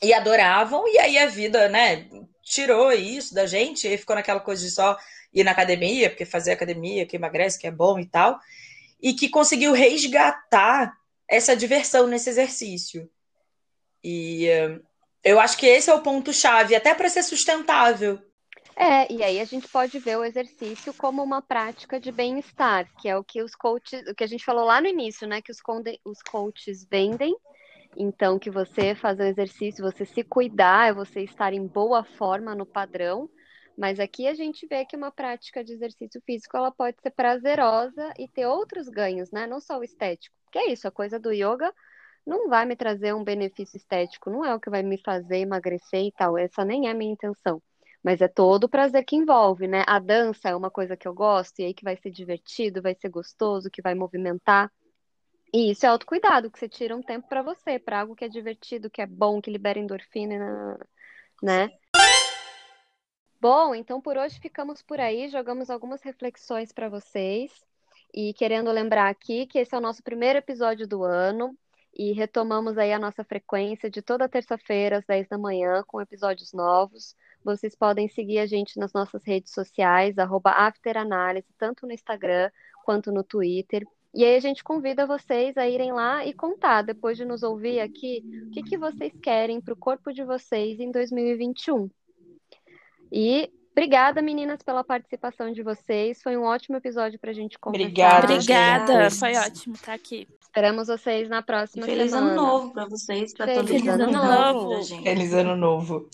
e 0.02 0.12
adoravam, 0.12 0.86
e 0.88 0.98
aí 0.98 1.16
a 1.16 1.26
vida, 1.26 1.68
né, 1.68 2.06
tirou 2.42 2.92
isso 2.92 3.34
da 3.34 3.46
gente, 3.46 3.88
e 3.88 3.96
ficou 3.96 4.16
naquela 4.16 4.40
coisa 4.40 4.62
de 4.64 4.70
só 4.70 4.98
ir 5.32 5.44
na 5.44 5.52
academia, 5.52 6.10
porque 6.10 6.26
fazer 6.26 6.52
academia, 6.52 7.06
que 7.06 7.16
emagrece, 7.16 7.58
que 7.58 7.66
é 7.66 7.70
bom 7.70 7.98
e 7.98 8.06
tal, 8.06 8.38
e 9.00 9.14
que 9.14 9.28
conseguiu 9.28 9.72
resgatar 9.72 10.92
essa 11.26 11.56
diversão 11.56 12.06
nesse 12.06 12.28
exercício. 12.28 13.08
E 14.04 14.48
uh, 14.50 14.82
eu 15.24 15.38
acho 15.38 15.56
que 15.56 15.66
esse 15.66 15.90
é 15.90 15.94
o 15.94 16.02
ponto-chave, 16.02 16.74
até 16.74 16.94
para 16.94 17.08
ser 17.08 17.22
sustentável. 17.22 18.18
É, 18.74 19.12
e 19.12 19.22
aí 19.22 19.38
a 19.38 19.44
gente 19.44 19.68
pode 19.68 19.98
ver 19.98 20.16
o 20.16 20.24
exercício 20.24 20.94
como 20.94 21.22
uma 21.22 21.42
prática 21.42 22.00
de 22.00 22.10
bem-estar, 22.10 22.88
que 23.00 23.08
é 23.08 23.16
o 23.16 23.22
que 23.22 23.42
os 23.42 23.54
coaches, 23.54 24.02
o 24.08 24.14
que 24.14 24.24
a 24.24 24.26
gente 24.26 24.44
falou 24.44 24.64
lá 24.64 24.80
no 24.80 24.88
início, 24.88 25.26
né? 25.28 25.42
Que 25.42 25.52
os, 25.52 25.58
os 26.04 26.22
coaches 26.22 26.86
vendem. 26.90 27.36
Então, 27.96 28.38
que 28.38 28.50
você 28.50 28.94
fazer 28.94 29.24
o 29.24 29.26
exercício, 29.26 29.84
você 29.84 30.06
se 30.06 30.24
cuidar, 30.24 30.88
é 30.88 30.94
você 30.94 31.20
estar 31.20 31.52
em 31.52 31.66
boa 31.66 32.02
forma 32.02 32.54
no 32.54 32.64
padrão. 32.64 33.28
Mas 33.76 34.00
aqui 34.00 34.26
a 34.26 34.34
gente 34.34 34.66
vê 34.66 34.84
que 34.84 34.96
uma 34.96 35.10
prática 35.10 35.62
de 35.62 35.74
exercício 35.74 36.20
físico 36.24 36.56
ela 36.56 36.70
pode 36.70 36.96
ser 37.02 37.10
prazerosa 37.10 38.12
e 38.18 38.26
ter 38.26 38.46
outros 38.46 38.88
ganhos, 38.88 39.30
né? 39.30 39.46
Não 39.46 39.60
só 39.60 39.78
o 39.78 39.84
estético. 39.84 40.34
Que 40.50 40.58
é 40.58 40.72
isso, 40.72 40.88
a 40.88 40.90
coisa 40.90 41.18
do 41.18 41.30
yoga 41.30 41.72
não 42.26 42.48
vai 42.48 42.64
me 42.64 42.76
trazer 42.76 43.14
um 43.14 43.24
benefício 43.24 43.76
estético, 43.76 44.30
não 44.30 44.44
é 44.44 44.54
o 44.54 44.60
que 44.60 44.70
vai 44.70 44.82
me 44.82 44.98
fazer 45.02 45.38
emagrecer 45.38 46.04
e 46.04 46.12
tal. 46.12 46.38
Essa 46.38 46.64
nem 46.64 46.88
é 46.88 46.90
a 46.90 46.94
minha 46.94 47.12
intenção 47.12 47.62
Mas 48.02 48.20
é 48.20 48.28
todo 48.28 48.64
o 48.64 48.68
prazer 48.68 49.04
que 49.04 49.16
envolve, 49.16 49.66
né? 49.68 49.84
A 49.86 49.98
dança 49.98 50.48
é 50.48 50.56
uma 50.56 50.70
coisa 50.70 50.96
que 50.96 51.06
eu 51.08 51.14
gosto, 51.14 51.60
e 51.60 51.64
aí 51.64 51.74
que 51.74 51.84
vai 51.84 51.96
ser 51.96 52.10
divertido, 52.10 52.82
vai 52.82 52.94
ser 52.94 53.08
gostoso, 53.08 53.70
que 53.70 53.82
vai 53.82 53.94
movimentar. 53.94 54.70
E 55.52 55.70
isso 55.70 55.84
é 55.86 55.88
autocuidado, 55.88 56.50
que 56.50 56.58
você 56.58 56.68
tira 56.68 56.96
um 56.96 57.02
tempo 57.02 57.28
para 57.28 57.42
você, 57.42 57.78
para 57.78 58.00
algo 58.00 58.16
que 58.16 58.24
é 58.24 58.28
divertido, 58.28 58.90
que 58.90 59.02
é 59.02 59.06
bom, 59.06 59.40
que 59.40 59.50
libera 59.50 59.78
endorfina, 59.78 60.78
né? 61.42 61.70
Bom, 63.40 63.74
então 63.74 64.00
por 64.00 64.16
hoje 64.16 64.38
ficamos 64.40 64.82
por 64.82 65.00
aí, 65.00 65.28
jogamos 65.28 65.68
algumas 65.68 66.02
reflexões 66.02 66.72
para 66.72 66.88
vocês. 66.88 67.52
E 68.14 68.32
querendo 68.34 68.70
lembrar 68.70 69.08
aqui 69.08 69.46
que 69.46 69.58
esse 69.58 69.74
é 69.74 69.78
o 69.78 69.80
nosso 69.80 70.02
primeiro 70.02 70.38
episódio 70.38 70.86
do 70.86 71.02
ano 71.02 71.56
e 71.94 72.12
retomamos 72.12 72.78
aí 72.78 72.92
a 72.92 72.98
nossa 72.98 73.22
frequência 73.22 73.90
de 73.90 74.00
toda 74.00 74.28
terça-feira 74.28 74.98
às 74.98 75.04
10 75.04 75.28
da 75.28 75.38
manhã 75.38 75.82
com 75.86 76.00
episódios 76.00 76.52
novos. 76.52 77.14
Vocês 77.44 77.74
podem 77.74 78.08
seguir 78.08 78.38
a 78.38 78.46
gente 78.46 78.78
nas 78.78 78.92
nossas 78.92 79.22
redes 79.24 79.52
sociais, 79.52 80.16
afteranálise, 80.18 81.46
tanto 81.58 81.86
no 81.86 81.92
Instagram 81.92 82.50
quanto 82.84 83.12
no 83.12 83.22
Twitter. 83.22 83.86
E 84.14 84.24
aí 84.24 84.36
a 84.36 84.40
gente 84.40 84.62
convida 84.62 85.06
vocês 85.06 85.56
a 85.56 85.68
irem 85.68 85.92
lá 85.92 86.24
e 86.24 86.32
contar, 86.32 86.82
depois 86.82 87.16
de 87.16 87.24
nos 87.24 87.42
ouvir 87.42 87.80
aqui, 87.80 88.22
o 88.46 88.50
que, 88.50 88.62
que 88.62 88.76
vocês 88.76 89.12
querem 89.22 89.60
para 89.60 89.74
o 89.74 89.76
corpo 89.76 90.12
de 90.12 90.22
vocês 90.22 90.78
em 90.80 90.90
2021. 90.90 91.90
E 93.10 93.50
Obrigada, 93.72 94.20
meninas, 94.20 94.62
pela 94.62 94.84
participação 94.84 95.50
de 95.50 95.62
vocês. 95.62 96.22
Foi 96.22 96.36
um 96.36 96.42
ótimo 96.44 96.76
episódio 96.76 97.18
para 97.18 97.30
a 97.30 97.34
gente 97.34 97.58
conversar. 97.58 97.86
Obrigada. 97.88 98.24
Obrigada. 98.34 99.10
Foi 99.10 99.34
ótimo 99.34 99.74
estar 99.74 99.94
aqui. 99.94 100.28
Esperamos 100.42 100.88
vocês 100.88 101.30
na 101.30 101.40
próxima 101.40 101.86
Feliz 101.86 102.10
semana. 102.10 102.32
ano 102.32 102.36
novo 102.42 102.72
para 102.74 102.84
vocês, 102.84 103.32
para 103.32 103.54
todo 103.54 103.66
Feliz 103.68 103.88
ano 103.88 104.12
novo. 104.12 104.84
Feliz 105.02 105.32
ano 105.32 105.56
novo. 105.56 106.08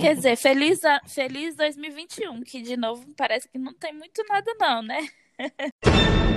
Quer 0.00 0.16
dizer, 0.16 0.36
feliz, 0.36 0.84
a- 0.84 1.00
feliz 1.06 1.54
2021, 1.54 2.42
que 2.42 2.60
de 2.60 2.76
novo 2.76 3.06
parece 3.16 3.48
que 3.48 3.56
não 3.58 3.72
tem 3.72 3.92
muito 3.94 4.20
nada 4.28 4.52
não, 4.58 4.82
né? 4.82 5.06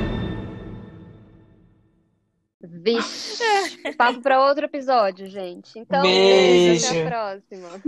Vixe, 2.63 3.43
papo 3.97 4.21
para 4.21 4.45
outro 4.47 4.65
episódio, 4.65 5.25
gente. 5.27 5.79
Então, 5.79 6.03
Beijo. 6.03 6.85
beijo, 6.85 6.87
até 6.87 7.01
a 7.01 7.07
próxima. 7.09 7.81